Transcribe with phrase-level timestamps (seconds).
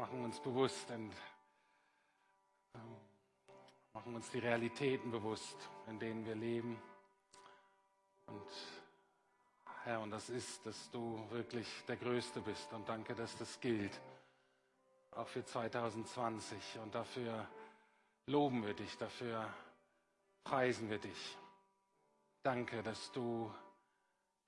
[0.00, 1.12] machen uns bewusst und
[2.74, 2.96] ähm,
[3.92, 6.80] machen uns die Realitäten bewusst, in denen wir leben.
[8.26, 8.50] Und
[9.84, 12.72] Herr, und das ist, dass du wirklich der Größte bist.
[12.72, 14.00] Und danke, dass das gilt,
[15.10, 16.78] auch für 2020.
[16.82, 17.46] Und dafür
[18.24, 19.52] loben wir dich, dafür
[20.44, 21.36] preisen wir dich.
[22.42, 23.52] Danke, dass du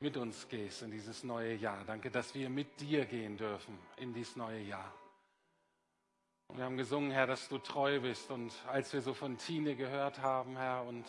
[0.01, 1.85] mit uns gehst in dieses neue Jahr.
[1.85, 4.95] Danke, dass wir mit dir gehen dürfen in dieses neue Jahr.
[6.53, 8.31] Und wir haben gesungen, Herr, dass du treu bist.
[8.31, 11.07] Und als wir so von Tine gehört haben, Herr, und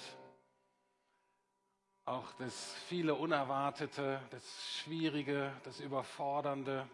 [2.05, 6.87] auch das viele Unerwartete, das Schwierige, das Überfordernde.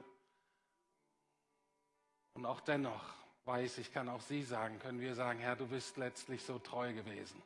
[2.33, 3.13] Und auch dennoch
[3.45, 6.91] weiß ich, kann auch sie sagen, können wir sagen, Herr, du bist letztlich so treu
[6.91, 7.39] gewesen.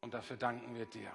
[0.00, 1.12] Und dafür danken wir dir.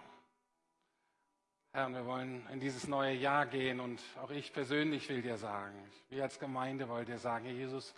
[1.72, 5.76] Herr, wir wollen in dieses neue Jahr gehen und auch ich persönlich will dir sagen,
[6.10, 7.96] wir als Gemeinde wollen dir sagen, Jesus,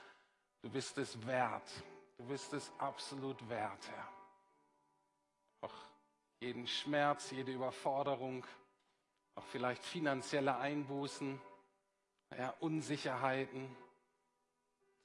[0.61, 1.69] du bist es wert.
[2.17, 4.09] Du bist es absolut wert, Herr.
[5.61, 5.73] Auch
[6.39, 8.45] jeden Schmerz, jede Überforderung,
[9.35, 11.39] auch vielleicht finanzielle Einbußen,
[12.37, 13.75] ja, Unsicherheiten,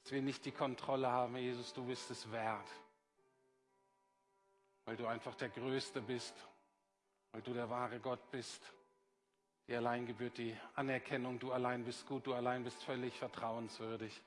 [0.03, 1.37] dass wir nicht die Kontrolle haben.
[1.37, 2.69] Jesus, du bist es wert,
[4.87, 6.35] weil du einfach der Größte bist
[7.33, 8.63] weil du der wahre Gott bist.
[9.67, 14.21] Dir allein gebührt die Anerkennung, du allein bist gut, du allein bist völlig vertrauenswürdig.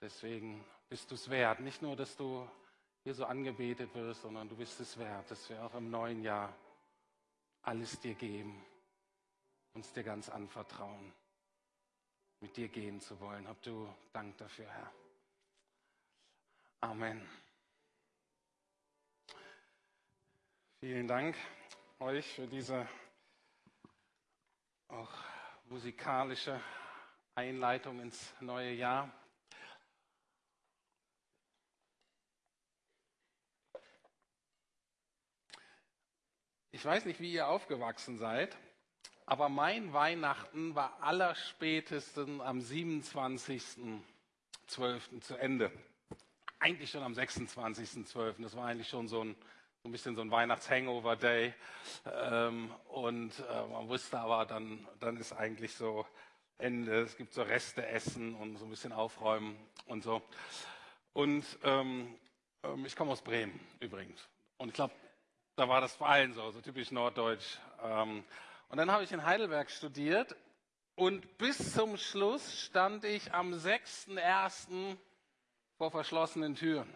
[0.00, 2.48] Deswegen bist du es wert, nicht nur, dass du
[3.02, 6.54] hier so angebetet wirst, sondern du bist es wert, dass wir auch im neuen Jahr
[7.62, 8.64] alles dir geben,
[9.74, 11.12] uns dir ganz anvertrauen,
[12.40, 13.48] mit dir gehen zu wollen.
[13.48, 14.92] Hab du Dank dafür, Herr.
[16.80, 17.28] Amen.
[20.80, 21.36] Vielen Dank
[21.98, 22.88] euch für diese
[24.86, 25.12] auch
[25.64, 26.60] musikalische
[27.34, 29.12] Einleitung ins neue Jahr.
[36.78, 38.56] Ich weiß nicht, wie ihr aufgewachsen seid,
[39.26, 44.00] aber mein Weihnachten war allerspätestens am 27.12.
[45.20, 45.72] zu Ende.
[46.60, 48.40] Eigentlich schon am 26.12.
[48.40, 49.34] Das war eigentlich schon so ein
[49.84, 51.52] ein bisschen so ein Weihnachts-Hangover-Day.
[52.06, 56.06] Ähm, und äh, man wusste aber, dann, dann ist eigentlich so
[56.58, 57.00] Ende.
[57.00, 59.56] Es gibt so Reste essen und so ein bisschen aufräumen
[59.86, 60.22] und so.
[61.12, 62.14] Und ähm,
[62.62, 64.28] ähm, ich komme aus Bremen übrigens.
[64.58, 64.94] Und ich glaube,
[65.58, 67.58] da war das vor allen so, so typisch norddeutsch.
[67.82, 68.22] Ähm,
[68.68, 70.36] und dann habe ich in Heidelberg studiert
[70.94, 74.96] und bis zum Schluss stand ich am 6.1.
[75.76, 76.94] vor verschlossenen Türen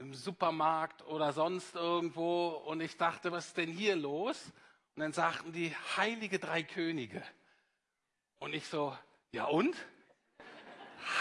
[0.00, 4.52] im Supermarkt oder sonst irgendwo und ich dachte, was ist denn hier los?
[4.96, 7.22] Und dann sagten die Heilige Drei Könige.
[8.40, 8.96] Und ich so,
[9.30, 9.76] ja und?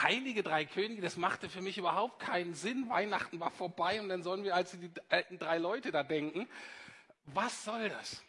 [0.01, 2.89] Heilige Drei Könige, das machte für mich überhaupt keinen Sinn.
[2.89, 6.47] Weihnachten war vorbei und dann sollen wir als die alten drei Leute da denken.
[7.25, 8.23] Was soll das?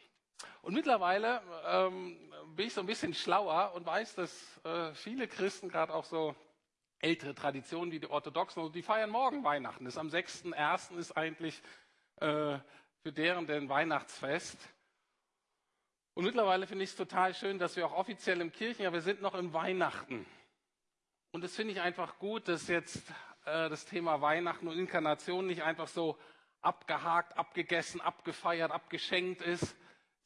[0.63, 2.17] Und mittlerweile ähm,
[2.57, 6.35] bin ich so ein bisschen schlauer und weiß, dass äh, viele Christen gerade auch so
[7.01, 9.85] ältere Traditionen wie die Orthodoxen, also die feiern morgen Weihnachten.
[9.85, 10.97] Das ist am 6.1.
[10.97, 11.63] ist eigentlich
[12.17, 12.59] äh,
[13.03, 14.59] für deren denn Weihnachtsfest.
[16.15, 19.23] Und mittlerweile finde ich es total schön, dass wir auch offiziell im Kirchenjahr, wir sind
[19.23, 20.27] noch im Weihnachten.
[21.39, 22.97] Und das finde ich einfach gut, dass jetzt
[23.45, 26.19] äh, das Thema Weihnachten und Inkarnation nicht einfach so
[26.63, 29.77] abgehakt, abgegessen, abgefeiert, abgeschenkt ist,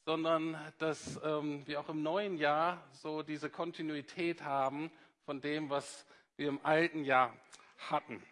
[0.06, 4.90] sondern dass ähm, wir auch im neuen Jahr so diese Kontinuität haben
[5.26, 6.06] von dem, was
[6.36, 7.36] wir im alten Jahr
[7.90, 8.22] hatten.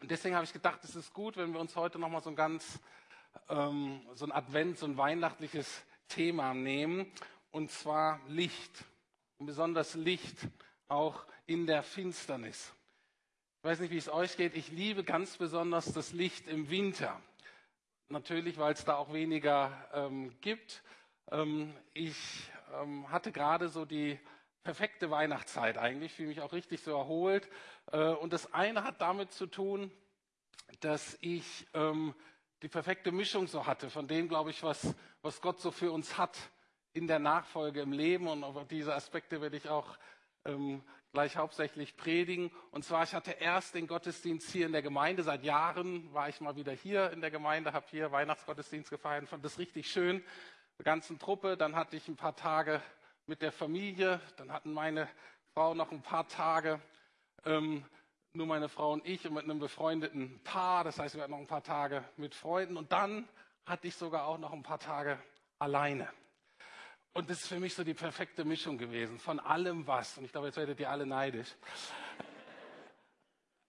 [0.00, 2.36] Und deswegen habe ich gedacht, es ist gut, wenn wir uns heute nochmal so ein
[2.36, 2.80] ganz,
[3.50, 7.12] ähm, so ein Advent, so ein weihnachtliches Thema nehmen,
[7.50, 8.86] und zwar Licht.
[9.36, 10.48] Und besonders Licht
[10.88, 12.72] auch in der Finsternis.
[13.58, 14.56] Ich weiß nicht, wie es euch geht.
[14.56, 17.20] Ich liebe ganz besonders das Licht im Winter.
[18.08, 20.82] Natürlich, weil es da auch weniger ähm, gibt.
[21.30, 22.16] Ähm, ich
[22.80, 24.18] ähm, hatte gerade so die
[24.62, 27.48] perfekte Weihnachtszeit eigentlich, fühle mich auch richtig so erholt.
[27.92, 29.90] Äh, und das eine hat damit zu tun,
[30.80, 32.14] dass ich ähm,
[32.62, 36.18] die perfekte Mischung so hatte von dem, glaube ich, was, was Gott so für uns
[36.18, 36.36] hat
[36.92, 38.28] in der Nachfolge im Leben.
[38.28, 39.96] Und auf diese Aspekte werde ich auch
[40.44, 40.82] ähm,
[41.16, 42.50] gleich hauptsächlich predigen.
[42.72, 45.22] Und zwar, ich hatte erst den Gottesdienst hier in der Gemeinde.
[45.22, 49.42] Seit Jahren war ich mal wieder hier in der Gemeinde, habe hier Weihnachtsgottesdienst gefeiert, fand
[49.42, 50.22] das richtig schön.
[50.78, 51.56] Die ganzen Truppe.
[51.56, 52.82] Dann hatte ich ein paar Tage
[53.24, 54.20] mit der Familie.
[54.36, 55.08] Dann hatten meine
[55.54, 56.82] Frau noch ein paar Tage,
[57.46, 57.86] ähm,
[58.34, 60.84] nur meine Frau und ich und mit einem befreundeten Paar.
[60.84, 62.76] Das heißt, wir hatten noch ein paar Tage mit Freunden.
[62.76, 63.26] Und dann
[63.64, 65.18] hatte ich sogar auch noch ein paar Tage
[65.58, 66.10] alleine.
[67.16, 70.18] Und das ist für mich so die perfekte Mischung gewesen von allem was.
[70.18, 71.48] Und ich glaube, jetzt werdet ihr alle neidisch.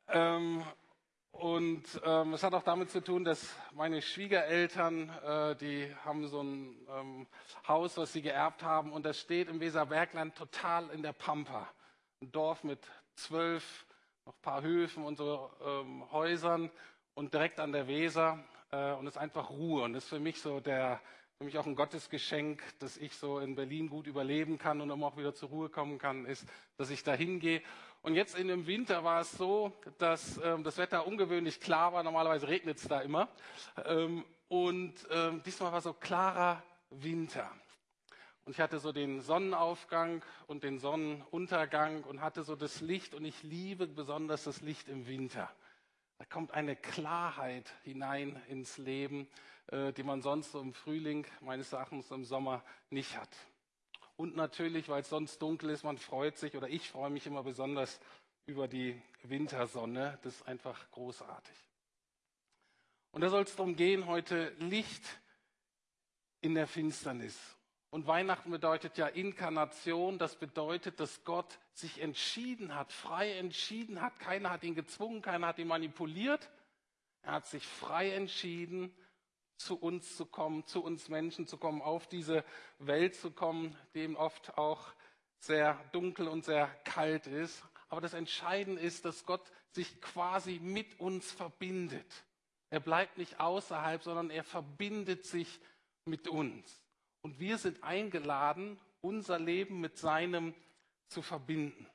[0.10, 0.66] ähm,
[1.32, 6.44] und ähm, es hat auch damit zu tun, dass meine Schwiegereltern, äh, die haben so
[6.44, 7.28] ein ähm,
[7.66, 11.70] Haus, was sie geerbt haben, und das steht im Weserbergland total in der Pampa.
[12.22, 12.86] Ein Dorf mit
[13.16, 13.86] zwölf,
[14.26, 16.70] noch ein paar Höfen und so ähm, Häusern
[17.14, 18.44] und direkt an der Weser.
[18.72, 19.84] Äh, und es ist einfach Ruhe.
[19.84, 21.00] Und das ist für mich so der,
[21.38, 25.18] für mich auch ein Gottesgeschenk, dass ich so in Berlin gut überleben kann und auch
[25.18, 26.48] wieder zur Ruhe kommen kann, ist,
[26.78, 27.62] dass ich da hingehe
[28.02, 32.04] und jetzt in dem Winter war es so, dass ähm, das Wetter ungewöhnlich klar war.
[32.04, 33.28] Normalerweise regnet es da immer.
[33.86, 37.52] Ähm, und ähm, diesmal war so klarer Winter.
[38.46, 43.14] Und ich hatte so den Sonnenaufgang und den Sonnenuntergang und hatte so das Licht.
[43.14, 45.52] Und ich liebe besonders das Licht im Winter.
[46.18, 49.28] Da kommt eine Klarheit hinein ins Leben,
[49.68, 53.30] äh, die man sonst so im Frühling, meines Erachtens im Sommer nicht hat.
[54.16, 57.44] Und natürlich, weil es sonst dunkel ist, man freut sich oder ich freue mich immer
[57.44, 58.00] besonders
[58.46, 60.18] über die Wintersonne.
[60.24, 61.56] Das ist einfach großartig.
[63.12, 65.04] Und da soll es darum gehen, heute Licht
[66.42, 67.38] in der Finsternis.
[67.90, 70.18] Und Weihnachten bedeutet ja Inkarnation.
[70.18, 74.20] Das bedeutet, dass Gott sich entschieden hat, frei entschieden hat.
[74.20, 76.50] Keiner hat ihn gezwungen, keiner hat ihn manipuliert.
[77.22, 78.94] Er hat sich frei entschieden,
[79.58, 82.44] zu uns zu kommen, zu uns Menschen zu kommen, auf diese
[82.80, 84.94] Welt zu kommen, die eben oft auch
[85.40, 87.64] sehr dunkel und sehr kalt ist.
[87.90, 92.26] Aber das Entscheidende ist, dass Gott sich quasi mit uns verbindet.
[92.70, 95.60] Er bleibt nicht außerhalb, sondern er verbindet sich
[96.06, 96.82] mit uns.
[97.22, 100.54] Und wir sind eingeladen, unser Leben mit seinem
[101.08, 101.88] zu verbinden.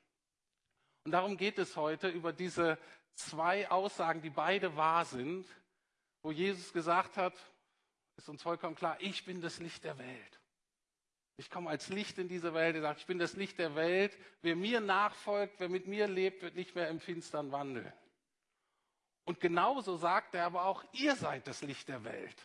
[1.05, 2.77] Und darum geht es heute über diese
[3.13, 5.45] zwei Aussagen, die beide wahr sind,
[6.23, 7.33] wo Jesus gesagt hat,
[8.23, 10.39] ist uns vollkommen klar, ich bin das Licht der Welt.
[11.35, 12.73] Ich komme als Licht in diese Welt.
[12.75, 14.17] Er sagt, ich bin das Licht der Welt.
[14.41, 17.91] Wer mir nachfolgt, wer mit mir lebt, wird nicht mehr im Finstern wandeln.
[19.25, 22.37] Und genauso sagt er aber auch, ihr seid das Licht der Welt.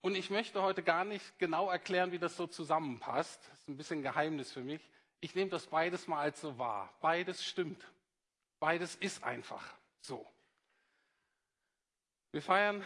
[0.00, 3.46] Und ich möchte heute gar nicht genau erklären, wie das so zusammenpasst.
[3.50, 4.80] Das ist ein bisschen ein Geheimnis für mich.
[5.20, 6.94] Ich nehme das beides mal als so wahr.
[7.02, 7.84] Beides stimmt.
[8.58, 10.26] Beides ist einfach so.
[12.30, 12.82] Wir feiern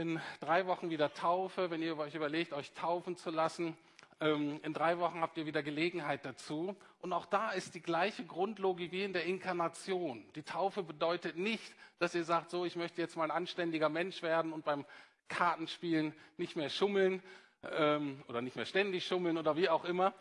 [0.00, 3.76] in drei Wochen wieder Taufe, wenn ihr euch überlegt, euch taufen zu lassen.
[4.18, 6.74] Ähm, in drei Wochen habt ihr wieder Gelegenheit dazu.
[7.02, 10.24] Und auch da ist die gleiche Grundlogik wie in der Inkarnation.
[10.34, 14.22] Die Taufe bedeutet nicht, dass ihr sagt, so, ich möchte jetzt mal ein anständiger Mensch
[14.22, 14.86] werden und beim
[15.28, 17.22] Kartenspielen nicht mehr schummeln
[17.70, 20.14] ähm, oder nicht mehr ständig schummeln oder wie auch immer.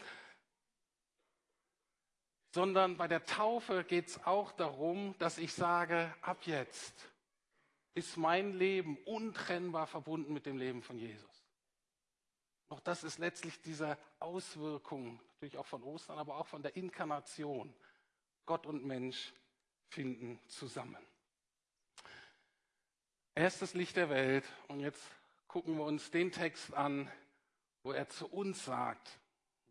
[2.53, 7.08] Sondern bei der Taufe geht es auch darum, dass ich sage, ab jetzt
[7.99, 11.45] ist mein Leben untrennbar verbunden mit dem Leben von Jesus.
[12.69, 17.73] Auch das ist letztlich diese Auswirkung, natürlich auch von Ostern, aber auch von der Inkarnation.
[18.45, 19.33] Gott und Mensch
[19.89, 20.97] finden zusammen.
[23.35, 25.03] Er ist das Licht der Welt und jetzt
[25.47, 27.11] gucken wir uns den Text an,
[27.83, 29.19] wo er zu uns sagt,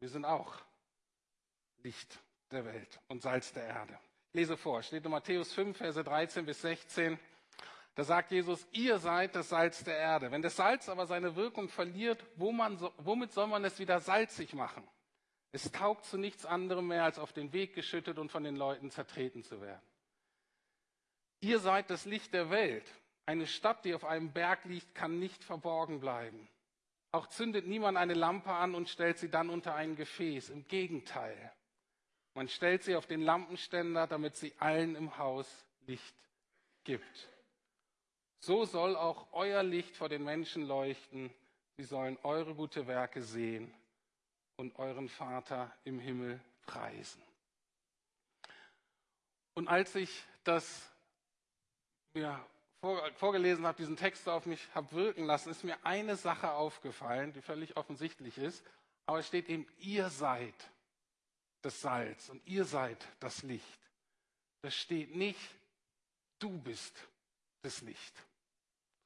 [0.01, 0.61] wir sind auch
[1.83, 2.19] Licht
[2.51, 3.99] der Welt und Salz der Erde.
[4.29, 7.19] Ich lese vor, steht in Matthäus 5, Verse 13 bis 16.
[7.99, 10.31] Da sagt Jesus, ihr seid das Salz der Erde.
[10.31, 14.87] Wenn das Salz aber seine Wirkung verliert, womit soll man es wieder salzig machen?
[15.50, 18.93] Es taugt zu nichts anderem mehr, als auf den Weg geschüttet und von den Leuten
[18.93, 19.83] zertreten zu werden.
[21.40, 22.88] Ihr seid das Licht der Welt.
[23.26, 26.49] Eine Stadt, die auf einem Berg liegt, kann nicht verborgen bleiben.
[27.11, 30.50] Auch zündet niemand eine Lampe an und stellt sie dann unter ein Gefäß.
[30.50, 31.52] Im Gegenteil.
[32.35, 35.49] Man stellt sie auf den Lampenständer, damit sie allen im Haus
[35.88, 36.14] Licht
[36.85, 37.28] gibt.
[38.40, 41.33] So soll auch euer Licht vor den Menschen leuchten.
[41.76, 43.73] Sie sollen eure gute Werke sehen
[44.57, 47.23] und euren Vater im Himmel preisen.
[49.54, 50.88] Und als ich das
[52.14, 52.45] mir
[53.16, 57.42] vorgelesen habe, diesen Text auf mich habe wirken lassen, ist mir eine Sache aufgefallen, die
[57.42, 58.64] völlig offensichtlich ist.
[59.07, 60.54] Aber es steht eben, ihr seid
[61.62, 63.80] das Salz und ihr seid das Licht.
[64.62, 65.40] Das steht nicht,
[66.38, 66.95] du bist
[67.62, 68.27] das Licht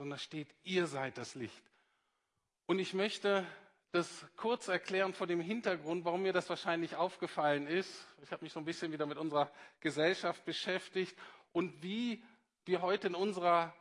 [0.03, 1.63] sondern steht, ihr seid das Licht.
[2.67, 3.47] Und ich möchte
[3.93, 8.09] das kurz erklären vor dem Hintergrund, warum mir das wahrscheinlich aufgefallen ist.
[8.21, 11.17] Ich habe mich so ein bisschen wieder mit unserer Gesellschaft beschäftigt
[11.53, 12.21] und wie
[12.65, 13.73] wir heute in unserer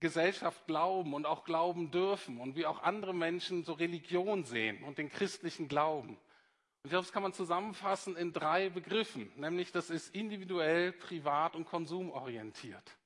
[0.00, 4.98] Gesellschaft glauben und auch glauben dürfen und wie auch andere Menschen so Religion sehen und
[4.98, 6.16] den christlichen Glauben.
[6.16, 11.54] Und ich glaube, das kann man zusammenfassen in drei Begriffen, nämlich das ist individuell, privat
[11.54, 12.96] und konsumorientiert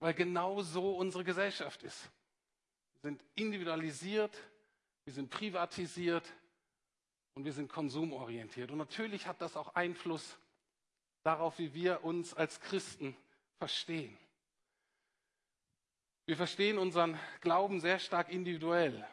[0.00, 2.10] weil genau so unsere Gesellschaft ist.
[2.94, 4.36] Wir sind individualisiert,
[5.04, 6.24] wir sind privatisiert
[7.34, 8.70] und wir sind konsumorientiert.
[8.70, 10.38] Und natürlich hat das auch Einfluss
[11.22, 13.16] darauf, wie wir uns als Christen
[13.58, 14.16] verstehen.
[16.26, 19.06] Wir verstehen unseren Glauben sehr stark individuell,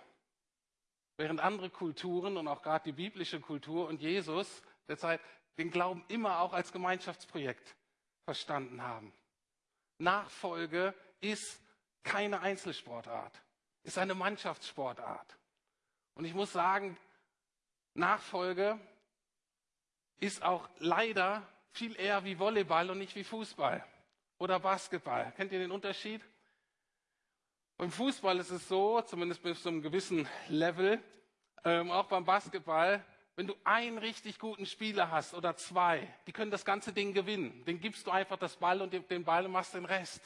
[1.17, 5.21] während andere Kulturen und auch gerade die biblische Kultur und Jesus derzeit
[5.57, 7.75] den Glauben immer auch als Gemeinschaftsprojekt
[8.25, 9.13] verstanden haben.
[9.97, 11.61] Nachfolge ist
[12.03, 13.41] keine Einzelsportart,
[13.83, 15.37] ist eine Mannschaftssportart.
[16.13, 16.97] Und ich muss sagen,
[17.93, 18.79] Nachfolge
[20.19, 23.85] ist auch leider viel eher wie Volleyball und nicht wie Fußball
[24.37, 25.31] oder Basketball.
[25.35, 26.21] Kennt ihr den Unterschied?
[27.77, 31.03] Beim Fußball ist es so, zumindest bis zu einem gewissen Level,
[31.65, 33.03] ähm, auch beim Basketball,
[33.35, 37.65] wenn du einen richtig guten Spieler hast oder zwei, die können das ganze Ding gewinnen.
[37.65, 40.21] Den gibst du einfach das Ball und den Ball und machst den Rest.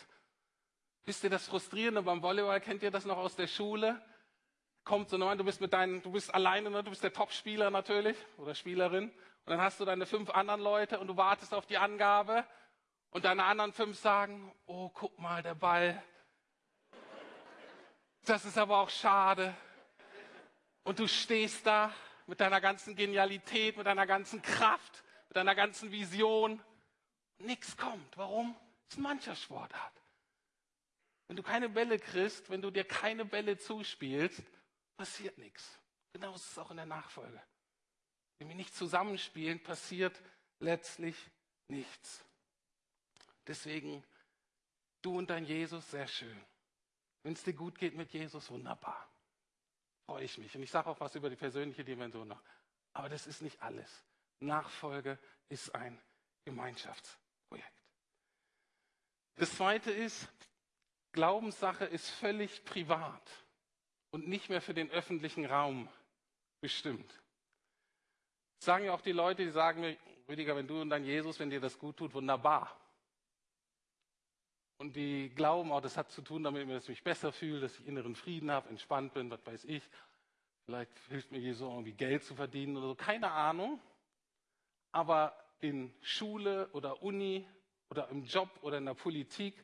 [1.05, 2.61] Wisst ihr das Frustrierende beim Volleyball?
[2.61, 3.99] Kennt ihr das noch aus der Schule?
[4.83, 6.83] Kommt so, du bist mit deinen, du bist alleine, ne?
[6.83, 9.05] du bist der Top-Spieler natürlich oder Spielerin.
[9.05, 9.13] Und
[9.47, 12.45] dann hast du deine fünf anderen Leute und du wartest auf die Angabe
[13.09, 16.01] und deine anderen fünf sagen, oh, guck mal, der Ball.
[18.25, 19.55] Das ist aber auch schade.
[20.83, 21.91] Und du stehst da
[22.29, 26.61] mit deiner ganzen Genialität, mit deiner ganzen Kraft, mit deiner ganzen Vision.
[27.39, 28.17] Nichts kommt.
[28.17, 28.55] Warum?
[28.87, 30.01] Es ist ein Mannschaftssportart.
[31.27, 34.43] Wenn du keine Bälle kriegst, wenn du dir keine Bälle zuspielst,
[34.95, 35.79] passiert nichts.
[36.13, 37.41] Genau ist es auch in der Nachfolge.
[38.37, 40.21] Wenn wir nicht zusammenspielen, passiert
[40.59, 41.15] letztlich
[41.67, 42.23] nichts.
[43.47, 44.03] Deswegen,
[45.01, 46.39] du und dein Jesus, sehr schön.
[47.23, 49.08] Wenn es dir gut geht mit Jesus, wunderbar
[50.09, 50.55] freue ich mich.
[50.55, 52.41] Und ich sage auch was über die persönliche Dimension noch.
[52.93, 54.03] Aber das ist nicht alles.
[54.39, 56.01] Nachfolge ist ein
[56.45, 57.83] Gemeinschaftsprojekt.
[59.35, 60.27] Das zweite ist,
[61.11, 63.21] Glaubenssache ist völlig privat
[64.09, 65.87] und nicht mehr für den öffentlichen Raum
[66.59, 67.11] bestimmt.
[68.57, 69.95] Das sagen ja auch die Leute, die sagen mir,
[70.27, 72.75] Rüdiger, wenn du und dein Jesus, wenn dir das gut tut, wunderbar.
[74.79, 77.77] Und die glauben auch, das hat zu tun damit, dass ich mich besser fühle, dass
[77.77, 79.83] ich inneren Frieden habe, entspannt bin, was weiß ich.
[80.65, 83.81] Vielleicht hilft mir Jesus irgendwie Geld zu verdienen oder so, keine Ahnung.
[84.93, 87.45] Aber in Schule oder Uni
[87.89, 89.61] oder im Job oder in der Politik,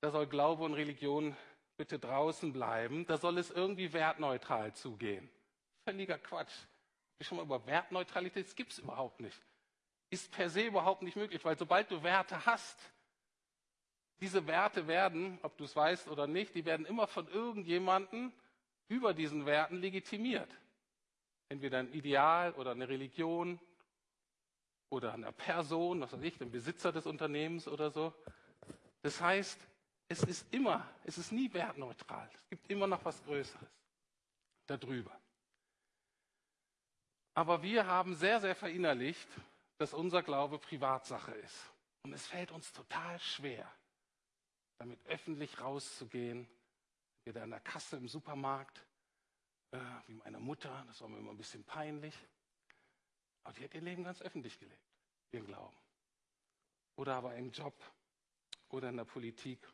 [0.00, 1.36] da soll Glaube und Religion
[1.76, 3.06] bitte draußen bleiben.
[3.06, 5.28] Da soll es irgendwie wertneutral zugehen.
[5.84, 6.54] Völliger Quatsch.
[7.18, 9.40] Ich schon mal über Wertneutralität, das gibt es überhaupt nicht.
[10.10, 12.78] Ist per se überhaupt nicht möglich, weil sobald du Werte hast,
[14.20, 18.32] diese Werte werden, ob du es weißt oder nicht, die werden immer von irgendjemandem
[18.88, 20.50] über diesen Werten legitimiert.
[21.48, 23.60] Entweder ein Ideal oder eine Religion
[24.90, 28.12] oder eine Person, was weiß ich, den Besitzer des Unternehmens oder so.
[29.02, 29.58] Das heißt,
[30.08, 32.28] es ist immer, es ist nie wertneutral.
[32.34, 33.68] Es gibt immer noch was Größeres
[34.66, 35.18] darüber.
[37.34, 39.28] Aber wir haben sehr, sehr verinnerlicht,
[39.76, 41.72] dass unser Glaube Privatsache ist.
[42.02, 43.70] Und es fällt uns total schwer,
[44.78, 46.48] damit öffentlich rauszugehen,
[47.24, 48.84] wieder an der Kasse im Supermarkt,
[49.72, 52.14] äh, wie meine Mutter, das war mir immer ein bisschen peinlich.
[53.44, 54.88] Aber die hat ihr Leben ganz öffentlich gelebt,
[55.32, 55.76] ihren Glauben.
[56.96, 57.74] Oder aber im Job
[58.70, 59.66] oder in der Politik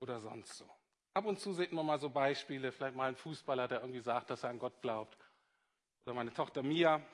[0.00, 0.68] oder sonst so.
[1.14, 4.30] Ab und zu sieht man mal so Beispiele, vielleicht mal ein Fußballer, der irgendwie sagt,
[4.30, 5.18] dass er an Gott glaubt.
[6.06, 7.04] Oder meine Tochter Mia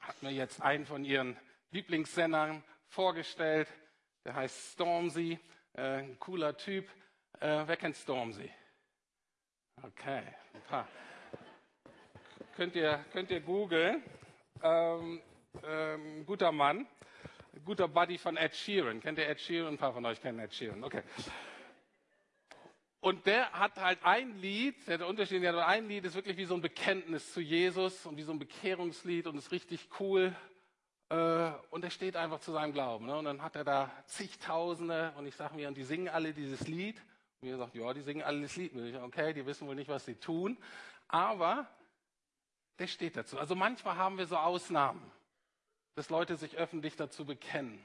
[0.00, 1.38] hat mir jetzt einen von ihren
[1.70, 3.68] Lieblingssendern vorgestellt,
[4.24, 5.38] der heißt Stormzy.
[5.74, 6.86] Äh, ein cooler Typ.
[7.40, 8.50] Äh, wer kennt Stormzy?
[9.82, 10.86] Okay, ein paar.
[12.56, 14.02] könnt ihr, könnt ihr googeln.
[14.62, 15.22] Ähm,
[15.66, 16.86] ähm, guter Mann,
[17.64, 19.00] guter Buddy von Ed Sheeran.
[19.00, 19.74] Kennt ihr Ed Sheeran?
[19.74, 20.84] Ein paar von euch kennen Ed Sheeran.
[20.84, 21.02] Okay.
[23.00, 26.36] Und der hat halt ein Lied, der hat Unterschied, der hat ein Lied, ist wirklich
[26.36, 30.36] wie so ein Bekenntnis zu Jesus und wie so ein Bekehrungslied und ist richtig cool.
[31.12, 33.04] Äh, und er steht einfach zu seinem Glauben.
[33.04, 33.16] Ne?
[33.18, 36.66] Und dann hat er da zigtausende und ich sage mir, und die singen alle dieses
[36.66, 36.98] Lied.
[37.40, 38.72] Und mir sagt, ja, die singen alle das Lied.
[38.72, 40.56] Und ich, okay, die wissen wohl nicht, was sie tun.
[41.08, 41.66] Aber
[42.78, 43.38] der steht dazu.
[43.38, 45.02] Also manchmal haben wir so Ausnahmen,
[45.96, 47.84] dass Leute sich öffentlich dazu bekennen.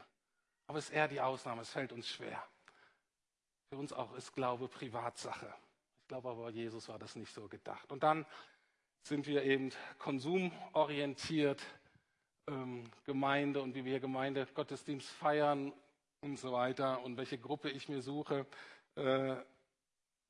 [0.67, 2.41] Aber es ist eher die Ausnahme, es fällt uns schwer.
[3.69, 5.53] Für uns auch ist Glaube Privatsache.
[6.03, 7.91] Ich glaube aber, Jesus war das nicht so gedacht.
[7.91, 8.25] Und dann
[9.03, 11.61] sind wir eben konsumorientiert
[12.47, 15.73] ähm, Gemeinde und wie wir Gemeinde Gottesdienst feiern
[16.21, 18.45] und so weiter und welche Gruppe ich mir suche,
[18.95, 19.35] äh,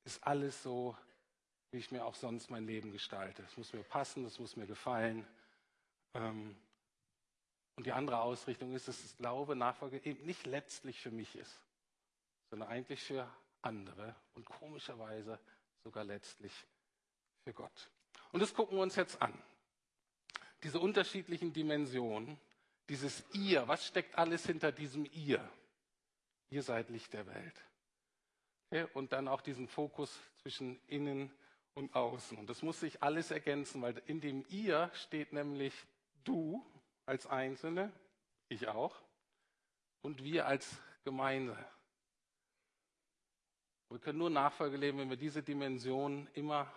[0.04, 0.96] ist alles so,
[1.70, 3.42] wie ich mir auch sonst mein Leben gestalte.
[3.42, 5.26] Es muss mir passen, es muss mir gefallen.
[6.14, 6.56] Ähm,
[7.76, 11.60] und die andere Ausrichtung ist, dass das Glaube, Nachfolge eben nicht letztlich für mich ist,
[12.50, 13.28] sondern eigentlich für
[13.62, 15.38] andere und komischerweise
[15.84, 16.52] sogar letztlich
[17.44, 17.90] für Gott.
[18.32, 19.32] Und das gucken wir uns jetzt an.
[20.62, 22.38] Diese unterschiedlichen Dimensionen,
[22.88, 25.46] dieses Ihr, was steckt alles hinter diesem Ihr?
[26.50, 27.64] Ihr seid Licht der Welt.
[28.70, 28.86] Okay?
[28.94, 31.32] Und dann auch diesen Fokus zwischen innen
[31.74, 32.38] und außen.
[32.38, 35.74] Und das muss sich alles ergänzen, weil in dem Ihr steht nämlich
[36.24, 36.64] du
[37.06, 37.92] als Einzelne,
[38.48, 39.00] ich auch,
[40.02, 41.56] und wir als Gemeinde.
[43.90, 46.70] Wir können nur Nachfolge leben, wenn wir diese Dimension immer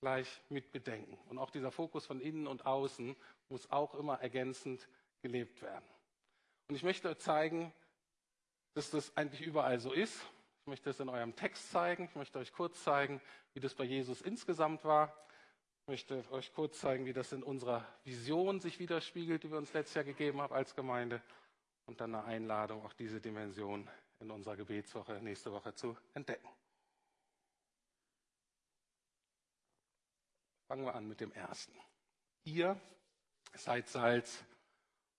[0.00, 1.18] gleich mit bedenken.
[1.28, 3.16] Und auch dieser Fokus von innen und außen
[3.48, 4.88] muss auch immer ergänzend
[5.22, 5.84] gelebt werden.
[6.68, 7.72] Und ich möchte euch zeigen,
[8.74, 10.20] dass das eigentlich überall so ist.
[10.62, 12.04] Ich möchte es in eurem Text zeigen.
[12.04, 13.20] Ich möchte euch kurz zeigen,
[13.54, 15.14] wie das bei Jesus insgesamt war.
[15.82, 19.72] Ich möchte euch kurz zeigen, wie das in unserer Vision sich widerspiegelt, die wir uns
[19.72, 21.20] letztes Jahr gegeben haben als Gemeinde.
[21.86, 23.88] Und dann eine Einladung, auch diese Dimension
[24.20, 26.48] in unserer Gebetswoche nächste Woche zu entdecken.
[30.70, 31.76] Fangen wir an mit dem ersten.
[32.44, 32.80] Ihr
[33.54, 34.44] seid Salz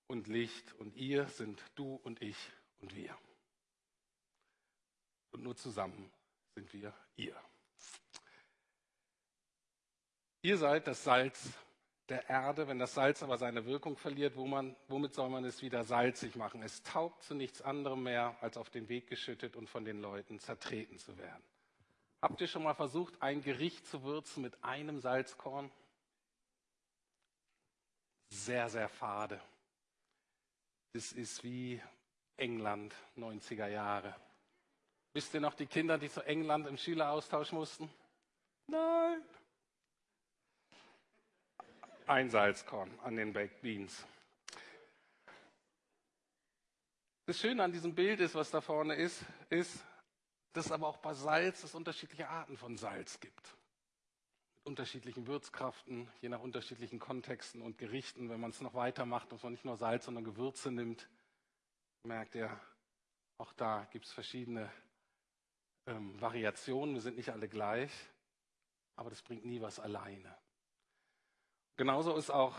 [0.08, 2.38] und Licht und ihr sind du und ich
[2.79, 3.17] und wir.
[5.31, 6.10] Und nur zusammen
[6.55, 7.36] sind wir ihr.
[10.41, 11.51] Ihr seid das Salz
[12.08, 12.70] der Erde.
[12.70, 16.38] Wenn das Salz aber seine Wirkung verliert, wo man, womit soll man es wieder salzig
[16.38, 16.63] machen?
[16.63, 20.39] Es taugt zu nichts anderem mehr, als auf den Weg geschüttet und von den Leuten
[20.39, 21.43] zertreten zu werden.
[22.21, 25.71] Habt ihr schon mal versucht, ein Gericht zu würzen mit einem Salzkorn?
[28.29, 29.41] Sehr, sehr fade.
[30.93, 31.81] Das ist wie
[32.37, 34.15] England 90er Jahre.
[35.13, 37.89] Wisst ihr noch die Kinder, die zu England im Schüleraustausch mussten?
[38.67, 39.21] Nein.
[42.05, 44.05] Ein Salzkorn an den Baked Beans.
[47.25, 49.83] Das Schöne an diesem Bild ist, was da vorne ist, ist,
[50.53, 53.55] dass es aber auch bei Salz es unterschiedliche Arten von Salz gibt.
[54.58, 58.29] Mit unterschiedlichen Würzkraften, je nach unterschiedlichen Kontexten und Gerichten.
[58.29, 61.10] Wenn man es noch weitermacht, dass man nicht nur Salz, sondern Gewürze nimmt,
[62.03, 62.60] merkt ihr,
[63.38, 64.72] auch da gibt es verschiedene
[65.88, 66.95] ähm, Variationen.
[66.95, 67.91] Wir sind nicht alle gleich,
[68.95, 70.38] aber das bringt nie was alleine.
[71.78, 72.56] Genauso ist auch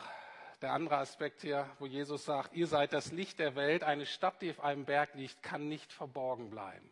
[0.62, 3.84] der andere Aspekt hier, wo Jesus sagt, ihr seid das Licht der Welt.
[3.84, 6.90] Eine Stadt, die auf einem Berg liegt, kann nicht verborgen bleiben.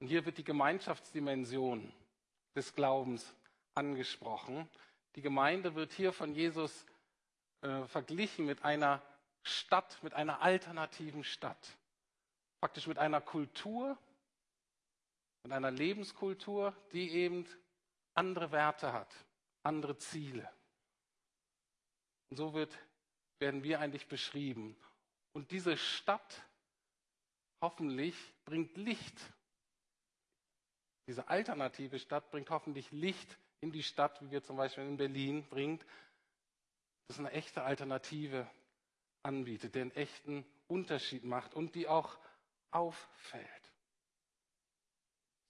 [0.00, 1.92] Und hier wird die Gemeinschaftsdimension
[2.56, 3.34] des Glaubens
[3.74, 4.68] angesprochen.
[5.14, 6.86] Die Gemeinde wird hier von Jesus
[7.60, 9.02] äh, verglichen mit einer
[9.42, 11.76] Stadt, mit einer alternativen Stadt.
[12.60, 13.98] Praktisch mit einer Kultur,
[15.42, 17.46] mit einer Lebenskultur, die eben
[18.14, 19.14] andere Werte hat,
[19.62, 20.50] andere Ziele.
[22.30, 22.76] Und so wird,
[23.38, 24.76] werden wir eigentlich beschrieben.
[25.32, 26.42] Und diese Stadt
[27.62, 29.18] hoffentlich bringt Licht
[31.10, 35.44] diese alternative Stadt bringt hoffentlich Licht in die Stadt, wie wir zum Beispiel in Berlin
[35.48, 35.84] bringt,
[37.08, 38.48] das eine echte Alternative
[39.24, 42.16] anbietet, der einen echten Unterschied macht und die auch
[42.70, 43.72] auffällt.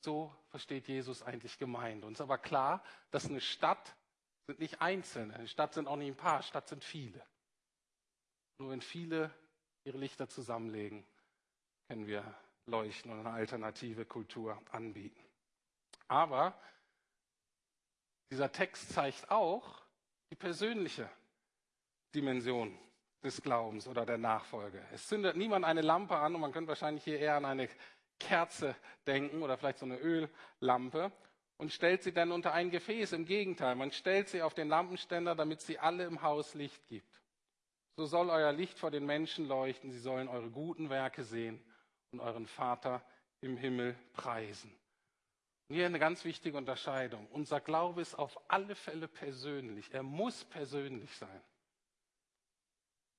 [0.03, 2.07] So versteht Jesus eigentlich Gemeinde.
[2.07, 3.95] Uns ist aber klar, dass eine Stadt
[4.47, 7.23] sind nicht Einzelne, eine Stadt sind auch nicht ein paar, Stadt sind viele.
[8.57, 9.31] Nur wenn viele
[9.85, 11.07] ihre Lichter zusammenlegen,
[11.87, 12.25] können wir
[12.65, 15.30] leuchten und eine alternative Kultur anbieten.
[16.11, 16.61] Aber
[18.33, 19.81] dieser Text zeigt auch
[20.31, 21.09] die persönliche
[22.13, 22.77] Dimension
[23.23, 24.85] des Glaubens oder der Nachfolge.
[24.93, 27.69] Es zündet niemand eine Lampe an und man könnte wahrscheinlich hier eher an eine
[28.19, 28.75] Kerze
[29.07, 31.13] denken oder vielleicht so eine Öllampe
[31.59, 33.13] und stellt sie dann unter ein Gefäß.
[33.13, 37.23] Im Gegenteil, man stellt sie auf den Lampenständer, damit sie alle im Haus Licht gibt.
[37.95, 41.65] So soll euer Licht vor den Menschen leuchten, sie sollen eure guten Werke sehen
[42.11, 43.01] und euren Vater
[43.43, 44.80] im Himmel preisen.
[45.71, 47.29] Hier eine ganz wichtige Unterscheidung.
[47.31, 49.95] Unser Glaube ist auf alle Fälle persönlich.
[49.95, 51.41] Er muss persönlich sein.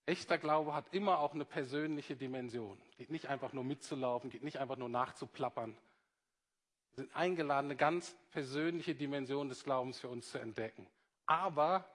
[0.05, 2.77] Echter Glaube hat immer auch eine persönliche Dimension.
[2.97, 5.77] Geht nicht einfach nur mitzulaufen, geht nicht einfach nur nachzuplappern.
[6.89, 10.85] Wir sind eingeladen, eine ganz persönliche Dimension des Glaubens für uns zu entdecken.
[11.27, 11.89] Aber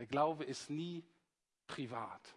[0.00, 1.04] der Glaube ist nie
[1.68, 2.34] privat.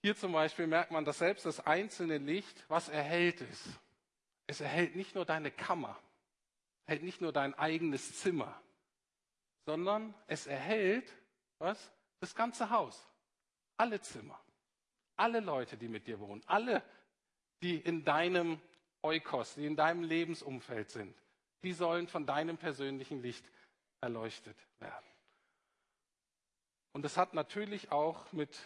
[0.00, 3.68] Hier zum Beispiel merkt man, dass selbst das einzelne Licht, was erhellt ist,
[4.46, 5.98] es erhält nicht nur deine Kammer,
[6.86, 8.60] hält nicht nur dein eigenes Zimmer,
[9.66, 11.12] sondern es erhält
[11.58, 11.92] was?
[12.20, 13.06] Das ganze Haus,
[13.76, 14.38] alle Zimmer,
[15.16, 16.82] alle Leute, die mit dir wohnen, alle,
[17.62, 18.60] die in deinem
[19.02, 21.16] Eukos, die in deinem Lebensumfeld sind,
[21.62, 23.50] die sollen von deinem persönlichen Licht
[24.00, 25.06] erleuchtet werden.
[26.92, 28.58] Und das hat natürlich auch mit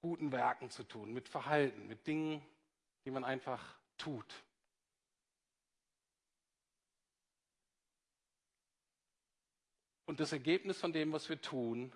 [0.00, 2.44] guten Werken zu tun, mit Verhalten, mit Dingen,
[3.04, 4.26] die man einfach tut.
[10.10, 11.92] Und das Ergebnis von dem, was wir tun,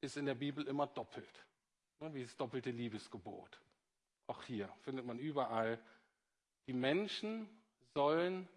[0.00, 1.44] ist in der Bibel immer doppelt,
[1.98, 3.60] ne, wie das doppelte Liebesgebot.
[4.28, 5.82] Auch hier findet man überall,
[6.68, 7.48] die Menschen
[7.92, 8.48] sollen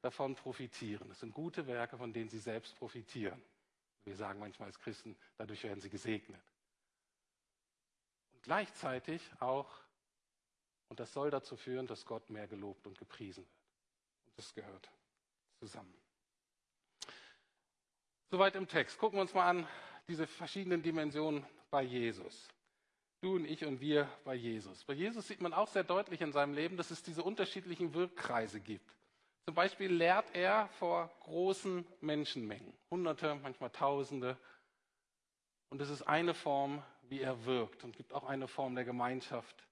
[0.00, 1.10] davon profitieren.
[1.10, 3.42] Das sind gute Werke, von denen sie selbst profitieren.
[4.04, 6.40] Wir sagen manchmal als Christen, dadurch werden sie gesegnet.
[8.32, 9.68] Und gleichzeitig auch,
[10.88, 14.26] und das soll dazu führen, dass Gott mehr gelobt und gepriesen wird.
[14.28, 14.88] Und das gehört
[15.58, 16.03] zusammen.
[18.30, 18.98] Soweit im Text.
[18.98, 19.66] Gucken wir uns mal an
[20.08, 22.48] diese verschiedenen Dimensionen bei Jesus.
[23.20, 24.84] Du und ich und wir bei Jesus.
[24.84, 28.60] Bei Jesus sieht man auch sehr deutlich in seinem Leben, dass es diese unterschiedlichen Wirkkreise
[28.60, 28.94] gibt.
[29.46, 34.38] Zum Beispiel lehrt er vor großen Menschenmengen, Hunderte, manchmal Tausende.
[35.68, 39.66] Und es ist eine Form, wie er wirkt und gibt auch eine Form der Gemeinschaft.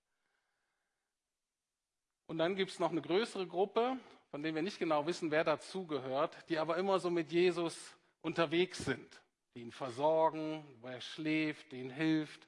[2.27, 3.99] Und dann gibt es noch eine größere Gruppe,
[4.31, 8.79] von der wir nicht genau wissen, wer dazugehört, die aber immer so mit Jesus unterwegs
[8.79, 9.23] sind,
[9.55, 12.47] die ihn versorgen, wo er schläft, ihm hilft,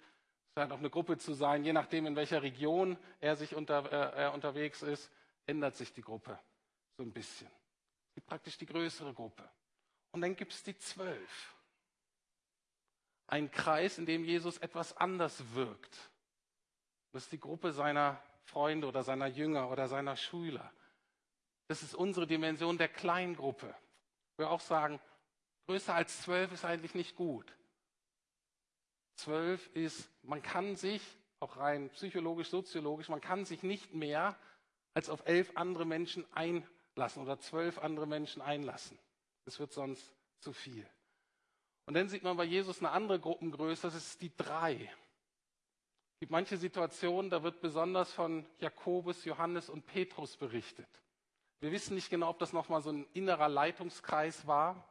[0.55, 1.65] scheint auch eine Gruppe zu sein.
[1.65, 5.11] Je nachdem, in welcher Region er sich unter, äh, er unterwegs ist,
[5.47, 6.39] ändert sich die Gruppe
[6.97, 7.49] so ein bisschen.
[8.09, 9.49] Es gibt praktisch die größere Gruppe.
[10.13, 11.55] Und dann gibt es die zwölf.
[13.27, 16.11] Ein Kreis, in dem Jesus etwas anders wirkt.
[17.13, 20.73] Das ist die Gruppe seiner Freunde oder seiner Jünger oder seiner Schüler.
[21.67, 23.75] Das ist unsere Dimension der Kleingruppe.
[24.37, 25.01] Wir auch sagen,
[25.67, 27.53] größer als zwölf ist eigentlich nicht gut.
[29.17, 31.03] Zwölf ist, man kann sich,
[31.41, 34.37] auch rein psychologisch, soziologisch, man kann sich nicht mehr
[34.95, 38.99] als auf elf andere Menschen einlassen oder zwölf andere Menschen einlassen.
[39.45, 40.87] Das wird sonst zu viel.
[41.87, 44.91] Und dann sieht man bei Jesus eine andere Gruppengröße, das ist die drei.
[46.15, 50.89] Es gibt manche Situationen, da wird besonders von Jakobus, Johannes und Petrus berichtet.
[51.61, 54.89] Wir wissen nicht genau, ob das nochmal so ein innerer Leitungskreis war.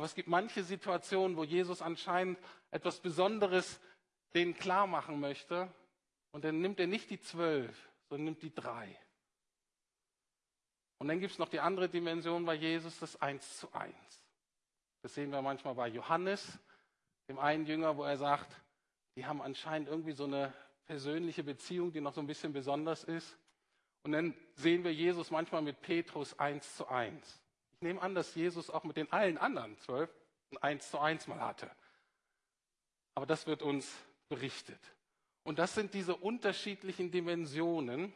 [0.00, 2.38] Aber es gibt manche Situationen, wo Jesus anscheinend
[2.70, 3.82] etwas Besonderes
[4.32, 5.70] denen klar machen möchte.
[6.32, 8.98] Und dann nimmt er nicht die zwölf, sondern nimmt die drei.
[10.96, 14.24] Und dann gibt es noch die andere Dimension bei Jesus, das Eins zu eins.
[15.02, 16.58] Das sehen wir manchmal bei Johannes,
[17.28, 18.58] dem einen Jünger, wo er sagt,
[19.16, 20.50] die haben anscheinend irgendwie so eine
[20.86, 23.36] persönliche Beziehung, die noch so ein bisschen besonders ist.
[24.04, 27.42] Und dann sehen wir Jesus manchmal mit Petrus eins zu eins.
[27.80, 30.14] Ich nehme an, dass Jesus auch mit den allen anderen zwölf
[30.50, 31.70] ein Eins zu eins mal hatte.
[33.14, 33.90] Aber das wird uns
[34.28, 34.78] berichtet.
[35.44, 38.12] Und das sind diese unterschiedlichen Dimensionen,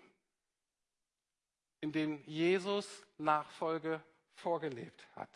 [1.81, 4.03] in denen Jesus Nachfolge
[4.35, 5.31] vorgelebt hat.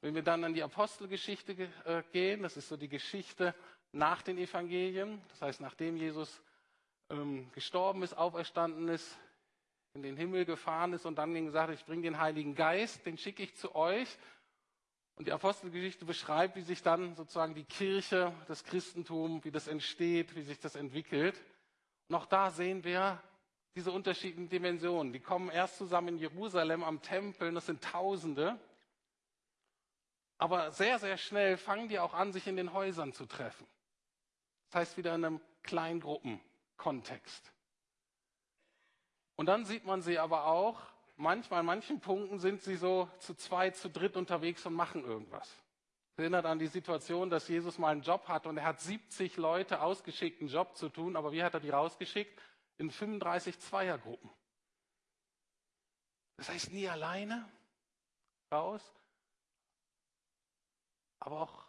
[0.00, 3.54] Wenn wir dann an die Apostelgeschichte äh, gehen, das ist so die Geschichte
[3.92, 6.40] nach den Evangelien, das heißt nachdem Jesus
[7.10, 9.18] ähm, gestorben ist, auferstanden ist,
[9.98, 13.42] in den Himmel gefahren ist und dann gesagt, ich bringe den Heiligen Geist, den schicke
[13.42, 14.08] ich zu euch.
[15.16, 20.36] Und die Apostelgeschichte beschreibt, wie sich dann sozusagen die Kirche, das Christentum, wie das entsteht,
[20.36, 21.42] wie sich das entwickelt.
[22.08, 23.20] Und auch da sehen wir
[23.74, 25.12] diese unterschiedlichen Dimensionen.
[25.12, 28.60] Die kommen erst zusammen in Jerusalem am Tempel, das sind Tausende.
[30.38, 33.66] Aber sehr, sehr schnell fangen die auch an, sich in den Häusern zu treffen.
[34.70, 37.52] Das heißt wieder in einem Kleingruppenkontext.
[39.38, 40.82] Und dann sieht man sie aber auch,
[41.16, 45.48] manchmal an manchen Punkten sind sie so zu zweit, zu dritt unterwegs und machen irgendwas.
[46.16, 49.36] Das erinnert an die Situation, dass Jesus mal einen Job hat und er hat 70
[49.36, 52.36] Leute ausgeschickt, einen Job zu tun, aber wie hat er die rausgeschickt?
[52.78, 54.28] In 35 Zweiergruppen.
[56.36, 57.48] Das heißt nie alleine
[58.52, 58.82] raus,
[61.20, 61.64] aber auch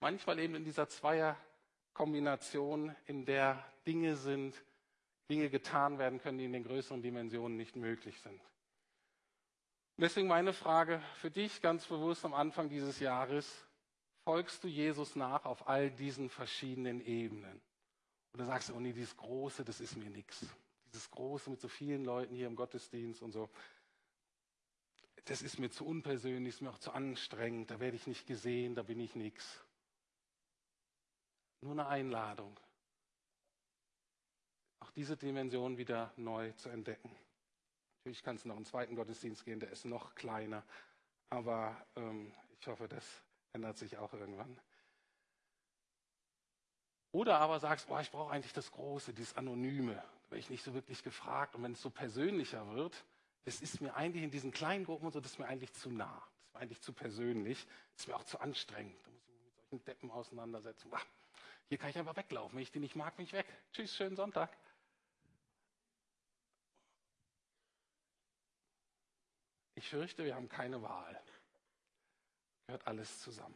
[0.00, 4.62] manchmal eben in dieser Zweierkombination, in der Dinge sind,
[5.30, 8.40] Dinge getan werden können, die in den größeren Dimensionen nicht möglich sind.
[9.96, 13.66] deswegen meine Frage für dich ganz bewusst am Anfang dieses Jahres,
[14.24, 17.60] folgst du Jesus nach auf all diesen verschiedenen Ebenen?
[18.34, 20.46] Oder sagst du, oh nee, dieses Große, das ist mir nichts.
[20.86, 23.48] Dieses Große mit so vielen Leuten hier im Gottesdienst und so,
[25.24, 28.74] das ist mir zu unpersönlich, ist mir auch zu anstrengend, da werde ich nicht gesehen,
[28.74, 29.64] da bin ich nichts.
[31.62, 32.58] Nur eine Einladung
[34.84, 37.10] auch diese Dimension wieder neu zu entdecken.
[37.98, 40.62] Natürlich kann es noch einen zweiten Gottesdienst gehen, der ist noch kleiner,
[41.30, 43.22] aber ähm, ich hoffe, das
[43.54, 44.60] ändert sich auch irgendwann.
[47.12, 49.94] Oder aber sagst, oh, ich brauche eigentlich das Große, dieses Anonyme.
[49.94, 51.54] Da werde ich nicht so wirklich gefragt.
[51.54, 53.04] Und wenn es so persönlicher wird,
[53.44, 55.90] das ist mir eigentlich in diesen kleinen Gruppen und so, das ist mir eigentlich zu
[55.90, 56.12] nah.
[56.18, 57.66] Das ist mir eigentlich zu persönlich.
[57.92, 58.96] Das ist mir auch zu anstrengend.
[59.04, 60.90] Da muss ich mich mit solchen Deppen auseinandersetzen.
[60.92, 61.06] Ach,
[61.68, 62.56] hier kann ich einfach weglaufen.
[62.56, 63.46] Wenn ich die nicht mag, bin ich weg.
[63.72, 64.50] Tschüss, schönen Sonntag.
[69.84, 71.20] Ich fürchte, wir haben keine Wahl.
[72.66, 73.54] Gehört alles zusammen.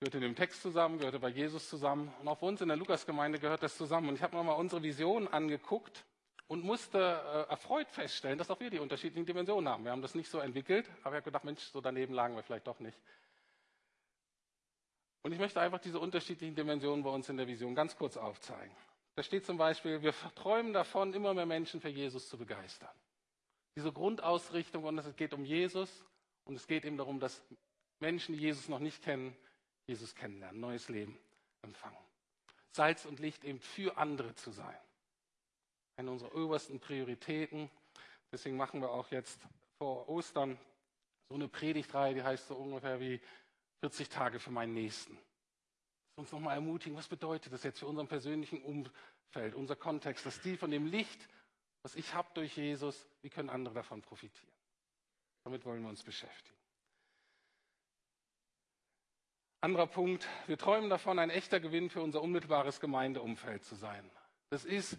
[0.00, 2.10] Gehört in dem Text zusammen, gehörte bei Jesus zusammen.
[2.20, 4.08] Und auch für uns in der Lukasgemeinde gehört das zusammen.
[4.08, 6.06] Und ich habe mir mal unsere Vision angeguckt
[6.46, 9.84] und musste äh, erfreut feststellen, dass auch wir die unterschiedlichen Dimensionen haben.
[9.84, 12.42] Wir haben das nicht so entwickelt, aber ich habe gedacht, Mensch, so daneben lagen wir
[12.42, 12.98] vielleicht doch nicht.
[15.20, 18.74] Und ich möchte einfach diese unterschiedlichen Dimensionen bei uns in der Vision ganz kurz aufzeigen.
[19.16, 22.88] Da steht zum Beispiel, wir träumen davon, immer mehr Menschen für Jesus zu begeistern.
[23.76, 26.04] Diese Grundausrichtung, und es geht um Jesus
[26.44, 27.42] und es geht eben darum, dass
[28.00, 29.36] Menschen, die Jesus noch nicht kennen,
[29.86, 31.18] Jesus kennenlernen, neues Leben
[31.62, 31.98] empfangen.
[32.70, 34.76] Salz und Licht eben für andere zu sein.
[35.96, 37.70] Eine unserer obersten Prioritäten.
[38.32, 39.40] Deswegen machen wir auch jetzt
[39.78, 40.58] vor Ostern
[41.28, 43.20] so eine Predigtreihe, die heißt so ungefähr wie
[43.80, 45.16] 40 Tage für meinen Nächsten.
[46.16, 50.56] Uns nochmal ermutigen, was bedeutet das jetzt für unseren persönlichen Umfeld, unser Kontext, dass die
[50.56, 51.28] von dem Licht,
[51.84, 54.52] was ich habe durch Jesus, wie können andere davon profitieren?
[55.44, 56.56] Damit wollen wir uns beschäftigen.
[59.60, 64.10] Anderer Punkt, wir träumen davon, ein echter Gewinn für unser unmittelbares Gemeindeumfeld zu sein.
[64.48, 64.94] Das ist,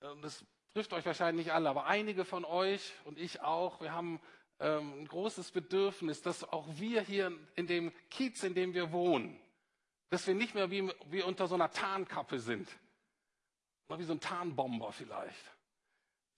[0.00, 4.20] äh, das trifft euch wahrscheinlich alle, aber einige von euch und ich auch, wir haben
[4.58, 9.40] ähm, ein großes Bedürfnis, dass auch wir hier in dem Kiez, in dem wir wohnen,
[10.10, 12.68] dass wir nicht mehr wie, wie unter so einer Tarnkappe sind,
[13.88, 15.53] oder wie so ein Tarnbomber vielleicht,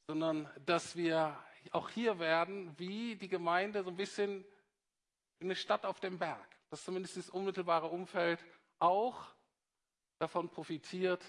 [0.07, 1.38] sondern dass wir
[1.73, 4.45] auch hier werden, wie die Gemeinde so ein bisschen
[5.40, 8.45] eine Stadt auf dem Berg dass zumindest das unmittelbare Umfeld
[8.79, 9.27] auch
[10.19, 11.23] davon profitiert,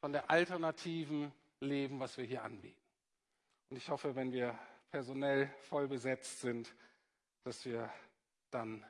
[0.00, 2.80] von der alternativen Leben, was wir hier anbieten.
[3.68, 4.58] Und ich hoffe, wenn wir
[4.90, 6.74] personell voll besetzt sind,
[7.44, 7.92] dass wir
[8.50, 8.84] dann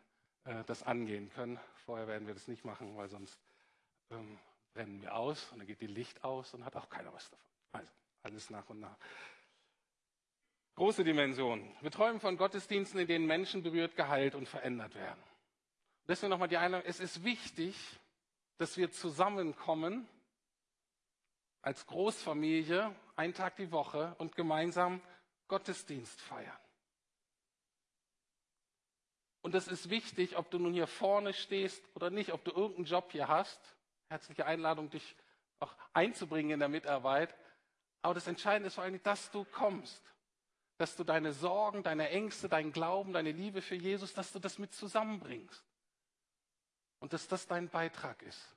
[0.45, 1.59] äh, das angehen können.
[1.85, 3.41] Vorher werden wir das nicht machen, weil sonst
[4.11, 4.39] ähm,
[4.73, 7.47] brennen wir aus und dann geht die Licht aus und hat auch keiner was davon.
[7.73, 7.89] Also
[8.23, 8.97] alles nach und nach.
[10.75, 11.77] Große Dimension.
[11.81, 15.23] Wir träumen von Gottesdiensten, in denen Menschen berührt, geheilt und verändert werden.
[16.09, 17.77] Deswegen nochmal die Einladung, es ist wichtig,
[18.57, 20.09] dass wir zusammenkommen
[21.63, 25.03] als Großfamilie, einen Tag die Woche und gemeinsam
[25.49, 26.57] Gottesdienst feiern.
[29.43, 32.87] Und es ist wichtig, ob du nun hier vorne stehst oder nicht, ob du irgendeinen
[32.87, 33.61] Job hier hast.
[34.09, 35.17] Herzliche Einladung, dich
[35.61, 37.35] auch einzubringen in der Mitarbeit.
[38.03, 40.03] Aber das Entscheidende ist vor allem, dass du kommst.
[40.79, 44.59] Dass du deine Sorgen, deine Ängste, deinen Glauben, deine Liebe für Jesus, dass du das
[44.59, 45.63] mit zusammenbringst.
[47.01, 48.57] Und dass das dein Beitrag ist.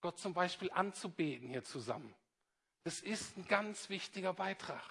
[0.00, 2.12] Gott zum Beispiel anzubeten hier zusammen.
[2.84, 4.82] Das ist ein ganz wichtiger Beitrag.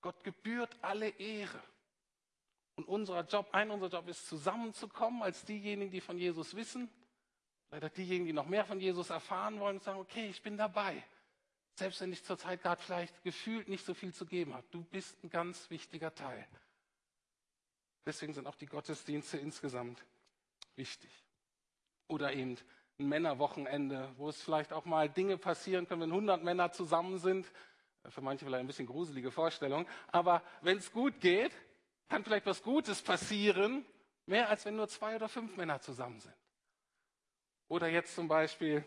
[0.00, 1.62] Gott gebührt alle Ehre.
[2.76, 6.90] Und unser Job, ein unser Job ist zusammenzukommen als diejenigen, die von Jesus wissen,
[7.70, 11.02] oder diejenigen, die noch mehr von Jesus erfahren wollen, und sagen, okay, ich bin dabei.
[11.74, 14.66] Selbst wenn ich zurzeit gerade vielleicht gefühlt nicht so viel zu geben habe.
[14.70, 16.46] Du bist ein ganz wichtiger Teil.
[18.06, 20.04] Deswegen sind auch die Gottesdienste insgesamt
[20.76, 21.10] wichtig.
[22.06, 22.56] Oder eben
[22.98, 27.50] ein Männerwochenende, wo es vielleicht auch mal Dinge passieren können, wenn 100 Männer zusammen sind.
[28.08, 29.86] Für manche vielleicht ein bisschen gruselige Vorstellung.
[30.08, 31.52] Aber wenn es gut geht,
[32.08, 33.84] kann vielleicht was Gutes passieren,
[34.26, 36.34] mehr als wenn nur zwei oder fünf Männer zusammen sind.
[37.68, 38.84] Oder jetzt zum Beispiel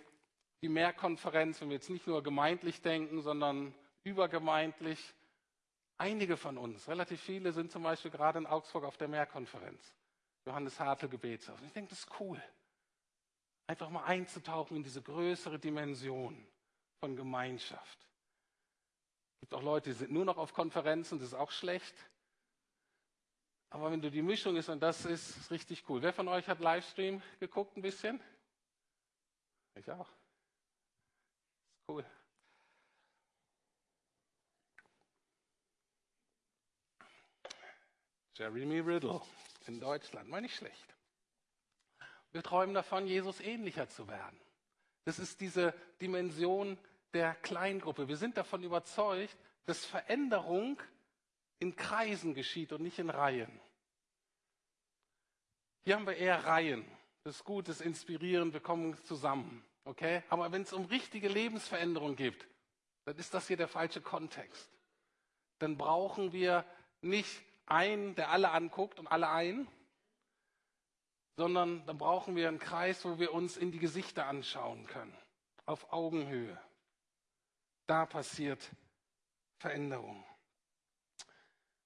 [0.62, 5.14] die Mehrkonferenz, wenn wir jetzt nicht nur gemeindlich denken, sondern übergemeindlich.
[5.98, 9.94] Einige von uns, relativ viele, sind zum Beispiel gerade in Augsburg auf der Mehrkonferenz.
[10.46, 11.60] Johannes Hartl Gebetshaus.
[11.66, 12.42] Ich denke, das ist cool
[13.68, 16.48] einfach mal einzutauchen in diese größere Dimension
[17.00, 18.00] von Gemeinschaft.
[19.36, 21.96] Es gibt auch Leute, die sind nur noch auf Konferenzen, das ist auch schlecht.
[23.70, 26.02] Aber wenn du die Mischung ist und das ist, ist richtig cool.
[26.02, 28.22] Wer von euch hat Livestream geguckt ein bisschen?
[29.76, 30.08] Ich auch.
[31.88, 32.06] Cool.
[38.36, 39.22] Jeremy Riddle
[39.68, 40.96] in Deutschland, mal nicht schlecht.
[42.32, 44.40] Wir träumen davon, Jesus ähnlicher zu werden.
[45.06, 46.78] Das ist diese Dimension
[47.14, 48.08] der Kleingruppe.
[48.08, 50.80] Wir sind davon überzeugt, dass Veränderung
[51.60, 53.60] in Kreisen geschieht und nicht in Reihen.
[55.86, 56.86] Hier haben wir eher Reihen.
[57.24, 59.66] Das ist gut, das ist inspirierend, wir kommen zusammen.
[59.88, 60.22] Okay?
[60.30, 62.46] Aber wenn es um richtige Lebensveränderung geht,
[63.06, 64.70] dann ist das hier der falsche Kontext.
[65.60, 66.66] Dann brauchen wir
[67.02, 69.66] nicht einen, der alle anguckt und alle ein,
[71.38, 75.16] sondern dann brauchen wir einen Kreis, wo wir uns in die Gesichter anschauen können,
[75.66, 76.60] auf Augenhöhe.
[77.86, 78.70] Da passiert
[79.60, 80.26] Veränderung.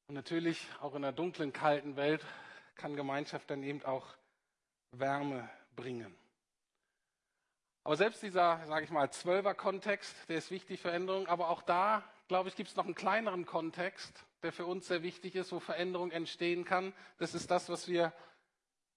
[0.07, 2.25] Und natürlich auch in der dunklen, kalten Welt
[2.75, 4.15] kann Gemeinschaft dann eben auch
[4.91, 6.15] Wärme bringen.
[7.83, 11.27] Aber selbst dieser, sage ich mal, Zwölfer-Kontext, der ist wichtig für Veränderung.
[11.27, 15.03] Aber auch da, glaube ich, gibt es noch einen kleineren Kontext, der für uns sehr
[15.03, 16.93] wichtig ist, wo Veränderung entstehen kann.
[17.17, 18.13] Das ist das, was wir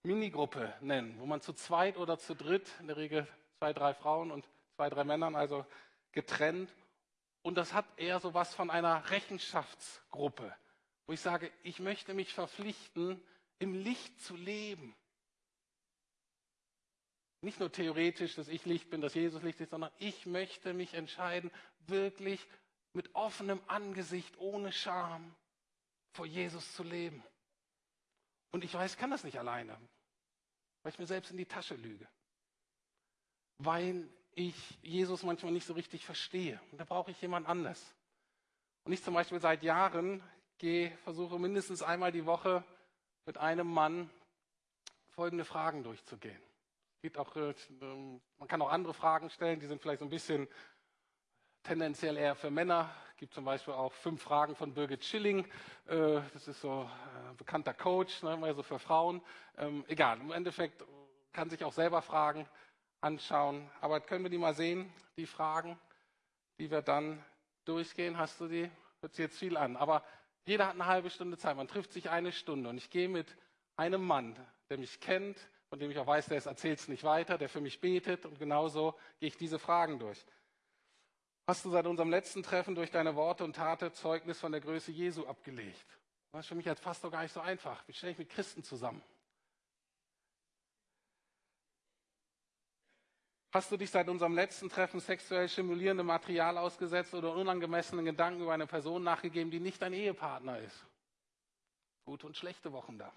[0.02, 3.26] Minigruppe nennen, wo man zu zweit oder zu dritt, in der Regel
[3.58, 5.64] zwei, drei Frauen und zwei, drei Männern, also
[6.12, 6.74] getrennt.
[7.42, 10.54] Und das hat eher so was von einer Rechenschaftsgruppe,
[11.06, 13.22] wo ich sage, ich möchte mich verpflichten,
[13.58, 14.94] im Licht zu leben.
[17.44, 20.94] Nicht nur theoretisch, dass ich Licht bin, dass Jesus Licht ist, sondern ich möchte mich
[20.94, 21.50] entscheiden,
[21.86, 22.40] wirklich
[22.94, 25.34] mit offenem Angesicht, ohne Scham
[26.12, 27.22] vor Jesus zu leben.
[28.50, 29.76] Und ich weiß, ich kann das nicht alleine,
[30.82, 32.08] weil ich mir selbst in die Tasche lüge.
[33.58, 36.58] Weil ich Jesus manchmal nicht so richtig verstehe.
[36.72, 37.94] Und da brauche ich jemand anders.
[38.84, 40.22] Und ich zum Beispiel seit Jahren
[40.56, 42.64] gehe, versuche mindestens einmal die Woche
[43.26, 44.08] mit einem Mann
[45.10, 46.40] folgende Fragen durchzugehen
[47.04, 50.10] geht auch, äh, ähm, man kann auch andere Fragen stellen, die sind vielleicht so ein
[50.10, 50.48] bisschen
[51.62, 52.90] tendenziell eher für Männer.
[53.10, 55.44] Es gibt zum Beispiel auch fünf Fragen von Birgit Schilling.
[55.86, 59.20] Äh, das ist so ein äh, bekannter Coach, ne, mehr so für Frauen.
[59.58, 60.82] Ähm, egal, im Endeffekt
[61.30, 62.48] kann sich auch selber Fragen
[63.02, 63.70] anschauen.
[63.82, 65.78] Aber können wir die mal sehen, die Fragen,
[66.58, 67.22] die wir dann
[67.66, 68.16] durchgehen?
[68.16, 68.70] Hast du die?
[69.02, 69.76] Hört sich jetzt viel an.
[69.76, 70.02] Aber
[70.46, 71.54] jeder hat eine halbe Stunde Zeit.
[71.54, 72.70] Man trifft sich eine Stunde.
[72.70, 73.36] Und ich gehe mit
[73.76, 74.34] einem Mann,
[74.70, 75.36] der mich kennt,
[75.74, 78.38] von dem ich auch weiß, der erzählt es nicht weiter, der für mich betet und
[78.38, 80.24] genauso gehe ich diese Fragen durch.
[81.48, 84.92] Hast du seit unserem letzten Treffen durch deine Worte und Taten Zeugnis von der Größe
[84.92, 85.98] Jesu abgelegt?
[86.30, 87.82] Das ist für mich als Pastor gar nicht so einfach.
[87.88, 89.02] Wie stelle ich mit Christen zusammen?
[93.52, 98.54] Hast du dich seit unserem letzten Treffen sexuell stimulierendem Material ausgesetzt oder unangemessenen Gedanken über
[98.54, 100.86] eine Person nachgegeben, die nicht dein Ehepartner ist?
[102.04, 103.12] Gute und schlechte Wochen da.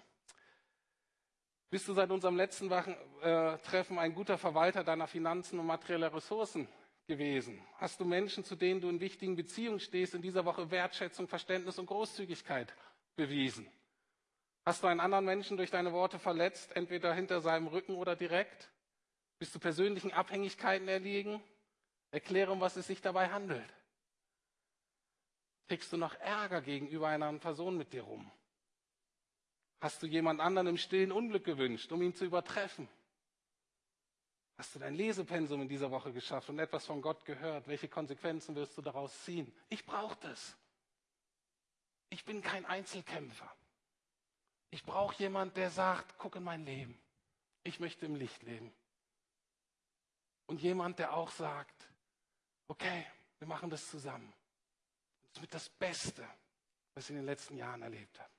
[1.70, 6.66] Bist du seit unserem letzten äh, Treffen ein guter Verwalter deiner Finanzen und materieller Ressourcen
[7.06, 7.62] gewesen?
[7.76, 11.78] Hast du Menschen, zu denen du in wichtigen Beziehungen stehst, in dieser Woche Wertschätzung, Verständnis
[11.78, 12.74] und Großzügigkeit
[13.16, 13.70] bewiesen?
[14.64, 18.70] Hast du einen anderen Menschen durch deine Worte verletzt, entweder hinter seinem Rücken oder direkt?
[19.38, 21.42] Bist du persönlichen Abhängigkeiten erliegen?
[22.10, 23.74] Erkläre, um was es sich dabei handelt.
[25.68, 28.30] Trägst du noch Ärger gegenüber einer Person mit dir rum?
[29.80, 32.88] Hast du jemand anderen im stillen Unglück gewünscht, um ihn zu übertreffen?
[34.56, 37.68] Hast du dein Lesepensum in dieser Woche geschafft und etwas von Gott gehört?
[37.68, 39.52] Welche Konsequenzen wirst du daraus ziehen?
[39.68, 40.56] Ich brauche das.
[42.10, 43.48] Ich bin kein Einzelkämpfer.
[44.70, 46.98] Ich brauche jemand, der sagt, guck in mein Leben.
[47.62, 48.72] Ich möchte im Licht leben.
[50.46, 51.88] Und jemand, der auch sagt,
[52.66, 53.06] okay,
[53.38, 54.32] wir machen das zusammen.
[55.28, 56.26] Das ist mit das Beste,
[56.94, 58.30] was ich in den letzten Jahren erlebt habe.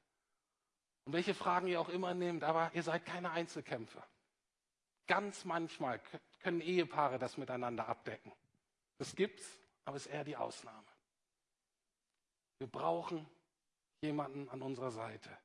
[1.10, 4.08] Und welche Fragen ihr auch immer nehmt, aber ihr seid keine Einzelkämpfer.
[5.08, 6.00] Ganz manchmal
[6.38, 8.32] können Ehepaare das miteinander abdecken.
[9.00, 10.86] Das gibt's, aber es ist eher die Ausnahme.
[12.60, 13.28] Wir brauchen
[14.02, 15.36] jemanden an unserer Seite.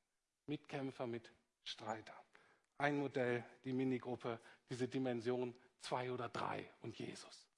[0.45, 2.15] Mitkämpfer, Mitstreiter.
[2.77, 7.49] Ein Modell, die Minigruppe, diese Dimension zwei oder drei und Jesus.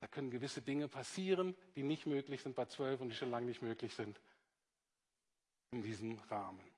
[0.00, 3.46] Da können gewisse Dinge passieren, die nicht möglich sind bei zwölf und die schon lange
[3.46, 4.20] nicht möglich sind
[5.70, 6.71] in diesem Rahmen.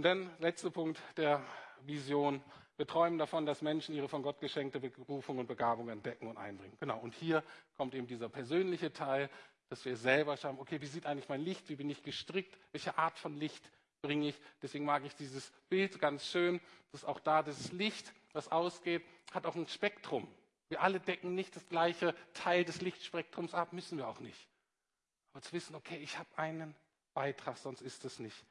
[0.00, 1.44] Und dann letzter Punkt der
[1.82, 2.42] Vision.
[2.78, 6.74] Wir träumen davon, dass Menschen ihre von Gott geschenkte Berufung und Begabung entdecken und einbringen.
[6.80, 6.98] Genau.
[7.00, 7.44] Und hier
[7.76, 9.28] kommt eben dieser persönliche Teil,
[9.68, 11.68] dass wir selber schauen, okay, wie sieht eigentlich mein Licht?
[11.68, 12.56] Wie bin ich gestrickt?
[12.72, 13.62] Welche Art von Licht
[14.00, 14.40] bringe ich?
[14.62, 19.02] Deswegen mag ich dieses Bild ganz schön, dass auch da das Licht, was ausgeht,
[19.34, 20.26] hat auch ein Spektrum.
[20.70, 24.48] Wir alle decken nicht das gleiche Teil des Lichtspektrums ab, müssen wir auch nicht.
[25.34, 26.74] Aber zu wissen, okay, ich habe einen
[27.12, 28.46] Beitrag, sonst ist es nicht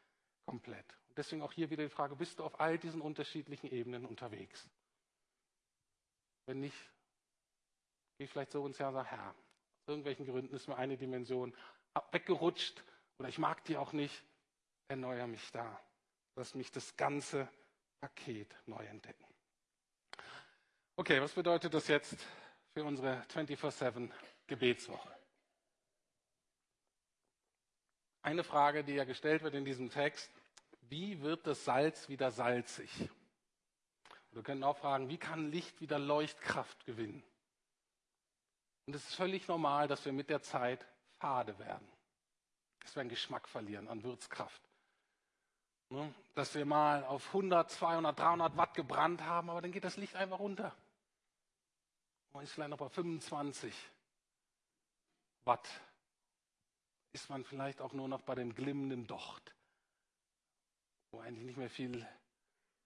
[0.46, 0.86] komplett.
[1.10, 4.70] Und deswegen auch hier wieder die Frage, bist du auf all diesen unterschiedlichen Ebenen unterwegs?
[6.46, 6.78] Wenn nicht,
[8.18, 11.56] geh vielleicht so ins Jahr und sag, Herr, aus irgendwelchen Gründen ist mir eine Dimension
[12.12, 12.84] weggerutscht
[13.18, 14.24] oder ich mag die auch nicht,
[14.88, 15.80] erneuere mich da.
[16.36, 17.50] Lass mich das ganze
[18.00, 19.26] Paket neu entdecken.
[20.96, 22.16] Okay, was bedeutet das jetzt
[22.74, 24.12] für unsere 24-7
[24.48, 25.16] Gebetswoche?
[28.22, 30.32] Eine Frage, die ja gestellt wird in diesem Text,
[30.90, 32.90] wie wird das Salz wieder salzig?
[34.32, 37.24] wir können auch fragen, wie kann Licht wieder Leuchtkraft gewinnen?
[38.86, 40.86] Und es ist völlig normal, dass wir mit der Zeit
[41.18, 41.88] fade werden.
[42.80, 44.62] Dass wir einen Geschmack verlieren an Würzkraft.
[45.90, 46.14] Ne?
[46.36, 50.16] Dass wir mal auf 100, 200, 300 Watt gebrannt haben, aber dann geht das Licht
[50.16, 50.76] einfach runter.
[52.34, 53.74] Man ist vielleicht noch bei 25
[55.46, 55.68] Watt
[57.12, 59.56] ist man vielleicht auch nur noch bei dem glimmenden Docht,
[61.12, 62.08] wo eigentlich nicht mehr viel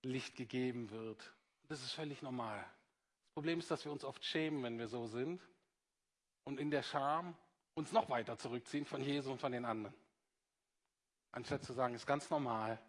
[0.01, 1.33] Licht gegeben wird.
[1.67, 2.59] Das ist völlig normal.
[2.59, 5.41] Das Problem ist, dass wir uns oft schämen, wenn wir so sind
[6.43, 7.35] und in der Scham
[7.75, 9.95] uns noch weiter zurückziehen von Jesus und von den anderen.
[11.31, 12.79] Anstatt zu sagen, ist ganz normal,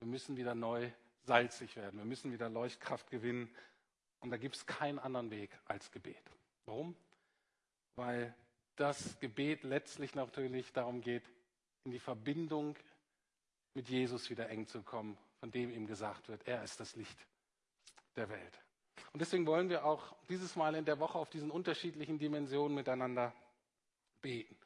[0.00, 0.90] wir müssen wieder neu
[1.22, 1.98] salzig werden.
[1.98, 3.48] Wir müssen wieder Leuchtkraft gewinnen.
[4.20, 6.22] Und da gibt es keinen anderen Weg als Gebet.
[6.66, 6.96] Warum?
[7.96, 8.34] Weil
[8.76, 11.24] das Gebet letztlich natürlich darum geht,
[11.84, 12.76] in die Verbindung
[13.76, 17.26] mit Jesus wieder eng zu kommen, von dem ihm gesagt wird, er ist das Licht
[18.16, 18.58] der Welt.
[19.12, 23.34] Und deswegen wollen wir auch dieses Mal in der Woche auf diesen unterschiedlichen Dimensionen miteinander
[24.22, 24.56] beten.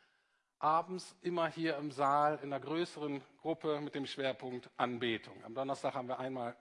[0.61, 5.43] Abends immer hier im Saal in einer größeren Gruppe mit dem Schwerpunkt Anbetung.
[5.43, 6.57] Am Donnerstag haben wir einmal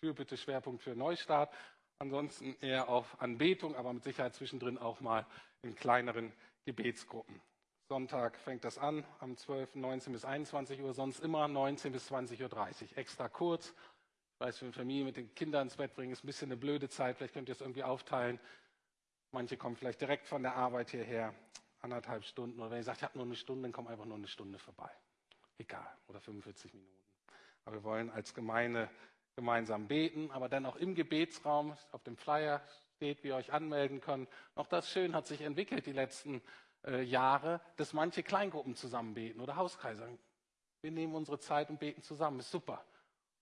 [0.00, 1.50] für bitte Schwerpunkt für Neustart,
[1.98, 5.24] ansonsten eher auf Anbetung, aber mit Sicherheit zwischendrin auch mal
[5.62, 6.32] in kleineren
[6.66, 7.40] Gebetsgruppen.
[7.88, 9.76] Sonntag fängt das an, am 12.
[9.76, 12.98] 19 bis 21 Uhr, sonst immer 19 bis 20.30 Uhr.
[12.98, 13.72] Extra kurz.
[14.34, 16.58] Ich weiß, für eine Familie mit den Kindern ins Bett bringen ist ein bisschen eine
[16.58, 17.16] blöde Zeit.
[17.16, 18.38] Vielleicht könnt ihr es irgendwie aufteilen.
[19.32, 21.34] Manche kommen vielleicht direkt von der Arbeit hierher,
[21.80, 22.60] anderthalb Stunden.
[22.60, 24.58] Oder wenn ihr sagt, ich habe nur eine Stunde, dann kommt einfach nur eine Stunde
[24.58, 24.90] vorbei.
[25.56, 25.88] Egal.
[26.08, 26.92] Oder 45 Minuten.
[27.64, 28.90] Aber wir wollen als Gemeinde
[29.34, 32.60] gemeinsam beten, aber dann auch im Gebetsraum, auf dem Flyer
[32.96, 34.28] steht, wie ihr euch anmelden könnt.
[34.56, 36.42] Auch das schön hat sich entwickelt die letzten
[36.88, 40.08] äh, Jahre, dass manche Kleingruppen zusammen beten oder Hauskreise.
[40.80, 42.84] Wir nehmen unsere Zeit und beten zusammen, ist super.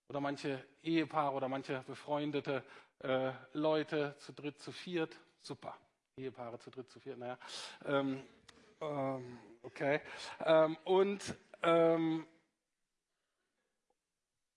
[0.09, 2.65] Oder manche Ehepaare oder manche befreundete
[3.01, 5.77] äh, Leute zu dritt, zu viert, super.
[6.17, 7.39] Ehepaare zu dritt, zu viert, naja.
[7.85, 8.23] Ähm,
[8.81, 10.01] ähm, okay.
[10.45, 12.27] Ähm, und, ähm,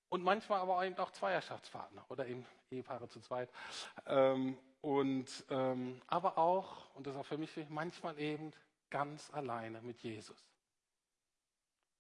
[0.09, 3.51] und manchmal aber eben auch Zweierschaftspartner oder eben Ehepaare zu zweit.
[4.05, 8.53] Ähm, und, ähm, aber auch, und das ist auch für mich manchmal eben
[8.89, 10.37] ganz alleine mit Jesus.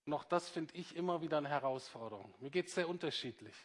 [0.05, 2.33] Noch das finde ich immer wieder eine Herausforderung.
[2.39, 3.55] Mir geht es sehr unterschiedlich.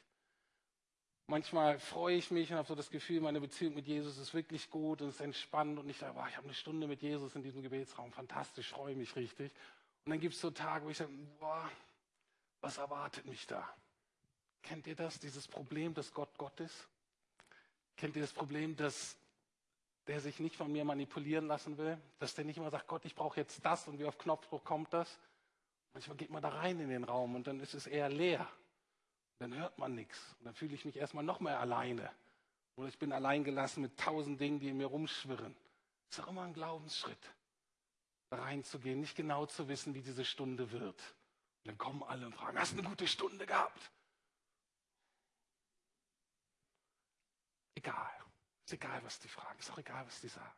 [1.26, 4.68] Manchmal freue ich mich und habe so das Gefühl, meine Beziehung mit Jesus ist wirklich
[4.68, 7.42] gut und ist entspannt und ich sage, boah, ich habe eine Stunde mit Jesus in
[7.42, 9.50] diesem Gebetsraum, fantastisch, freue mich richtig.
[10.04, 11.10] Und dann gibt es so Tage, wo ich sage,
[11.40, 11.70] boah,
[12.60, 13.66] was erwartet mich da?
[14.62, 16.88] Kennt ihr das, dieses Problem, dass Gott Gott ist?
[17.96, 19.16] Kennt ihr das Problem, dass
[20.07, 23.14] der sich nicht von mir manipulieren lassen will, dass der nicht immer sagt, Gott, ich
[23.14, 25.18] brauche jetzt das und wie auf Knopfdruck kommt das.
[25.94, 28.46] Manchmal geht man da rein in den Raum und dann ist es eher leer.
[29.38, 30.34] Dann hört man nichts.
[30.38, 32.11] Und dann fühle ich mich erstmal noch mehr alleine.
[32.76, 35.55] Oder ich bin allein gelassen mit tausend Dingen, die in mir rumschwirren.
[36.09, 37.34] Das ist auch immer ein Glaubensschritt,
[38.30, 41.00] da reinzugehen, nicht genau zu wissen, wie diese Stunde wird.
[41.62, 43.90] Und dann kommen alle und fragen, hast du eine gute Stunde gehabt?
[47.74, 48.23] Egal.
[48.64, 50.56] Ist egal, was die fragen, ist auch egal, was die sagen.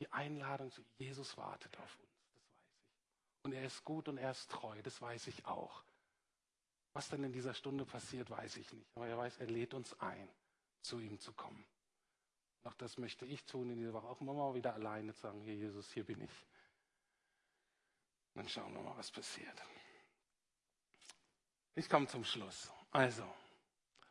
[0.00, 3.42] Die Einladung zu Jesus wartet auf uns, das weiß ich.
[3.42, 5.82] Und er ist gut und er ist treu, das weiß ich auch.
[6.92, 8.86] Was dann in dieser Stunde passiert, weiß ich nicht.
[8.94, 10.28] Aber er weiß, er lädt uns ein,
[10.82, 11.64] zu ihm zu kommen.
[12.64, 15.40] Auch das möchte ich tun in dieser Woche, auch immer mal wieder alleine zu sagen,
[15.42, 16.46] hier Jesus, hier bin ich.
[18.34, 19.62] Dann schauen wir mal, was passiert.
[21.74, 22.70] Ich komme zum Schluss.
[22.90, 23.22] Also,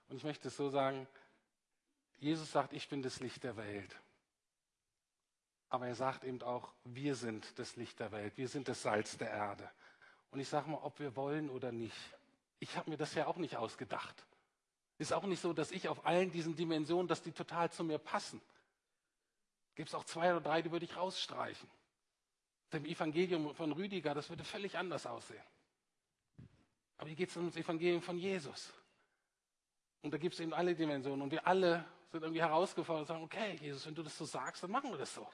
[0.07, 1.07] und ich möchte es so sagen,
[2.17, 3.95] Jesus sagt, ich bin das Licht der Welt.
[5.69, 9.17] Aber er sagt eben auch, wir sind das Licht der Welt, wir sind das Salz
[9.17, 9.69] der Erde.
[10.31, 11.97] Und ich sage mal, ob wir wollen oder nicht.
[12.59, 14.25] Ich habe mir das ja auch nicht ausgedacht.
[14.97, 17.97] Ist auch nicht so, dass ich auf allen diesen Dimensionen, dass die total zu mir
[17.97, 18.41] passen.
[19.75, 21.69] Gibt es auch zwei oder drei, die würde ich rausstreichen.
[22.71, 25.43] Dem Evangelium von Rüdiger, das würde völlig anders aussehen.
[26.97, 28.73] Aber hier geht es um das Evangelium von Jesus.
[30.01, 31.21] Und da gibt es eben alle Dimensionen.
[31.21, 31.85] Und wir alle
[32.15, 34.97] sind irgendwie herausgefordert und sagen, okay, Jesus, wenn du das so sagst, dann machen wir
[34.97, 35.27] das so.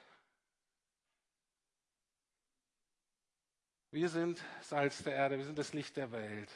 [3.92, 6.50] Wir sind Salz der Erde, wir sind das Licht der Welt.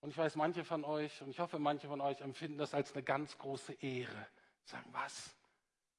[0.00, 2.92] Und ich weiß, manche von euch, und ich hoffe, manche von euch empfinden das als
[2.92, 4.26] eine ganz große Ehre.
[4.64, 5.34] Sagen, was?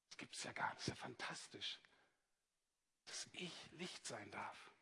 [0.08, 0.78] Das gibt es ja gar nicht.
[0.78, 1.78] Das ist ja fantastisch.
[3.06, 4.72] Dass ich Licht sein darf.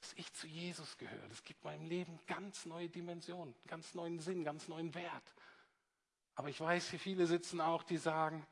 [0.00, 1.28] Dass ich zu Jesus gehöre.
[1.28, 5.34] Das gibt meinem Leben ganz neue Dimensionen, ganz neuen Sinn, ganz neuen Wert.
[6.34, 8.46] Aber ich weiß, hier viele sitzen auch, die sagen,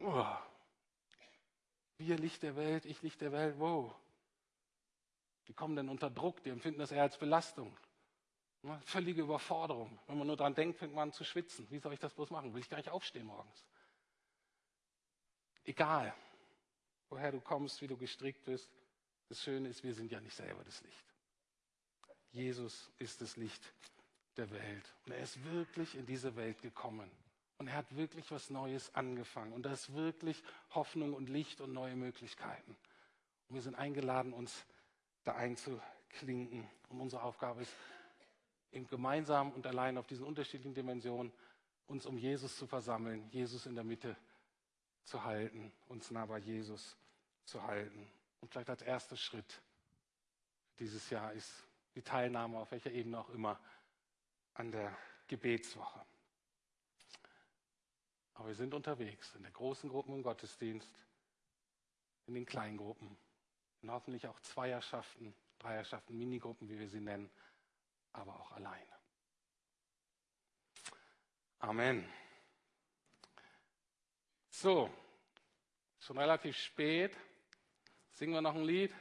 [0.00, 0.26] oh,
[1.98, 3.94] wir Licht der Welt, ich Licht der Welt, wow.
[5.46, 7.76] Die kommen dann unter Druck, die empfinden das eher als Belastung.
[8.62, 9.98] Ne, völlige Überforderung.
[10.06, 11.70] Wenn man nur daran denkt, fängt man an zu schwitzen.
[11.70, 12.52] Wie soll ich das bloß machen?
[12.54, 13.64] Will ich gar nicht aufstehen morgens?
[15.64, 16.14] Egal,
[17.08, 18.70] woher du kommst, wie du gestrickt bist.
[19.28, 21.14] Das Schöne ist, wir sind ja nicht selber das Licht.
[22.30, 23.72] Jesus ist das Licht
[24.38, 24.94] der Welt.
[25.04, 27.10] Und er ist wirklich in diese Welt gekommen.
[27.58, 29.52] Und er hat wirklich was Neues angefangen.
[29.52, 32.76] Und da ist wirklich Hoffnung und Licht und neue Möglichkeiten.
[33.48, 34.64] Und wir sind eingeladen, uns
[35.24, 36.68] da einzuklinken.
[36.88, 37.72] Und unsere Aufgabe ist,
[38.72, 41.32] eben gemeinsam und allein auf diesen unterschiedlichen Dimensionen
[41.86, 44.16] uns um Jesus zu versammeln, Jesus in der Mitte
[45.04, 46.96] zu halten, uns nah bei Jesus
[47.44, 48.06] zu halten.
[48.40, 49.62] Und vielleicht als erster Schritt
[50.78, 51.50] dieses Jahr ist
[51.94, 53.58] die Teilnahme auf welcher Ebene auch immer
[54.58, 54.96] an der
[55.28, 56.04] Gebetswoche.
[58.34, 61.06] Aber wir sind unterwegs in der großen Gruppen im Gottesdienst,
[62.26, 63.16] in den Kleingruppen,
[63.82, 67.30] in hoffentlich auch Zweierschaften, Dreierschaften, Minigruppen, wie wir sie nennen,
[68.12, 68.92] aber auch alleine.
[71.60, 72.08] Amen.
[74.50, 74.90] So,
[76.00, 77.16] schon relativ spät.
[78.10, 78.92] Singen wir noch ein Lied?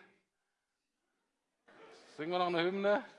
[2.15, 3.16] Singen wir noch eine Hymne?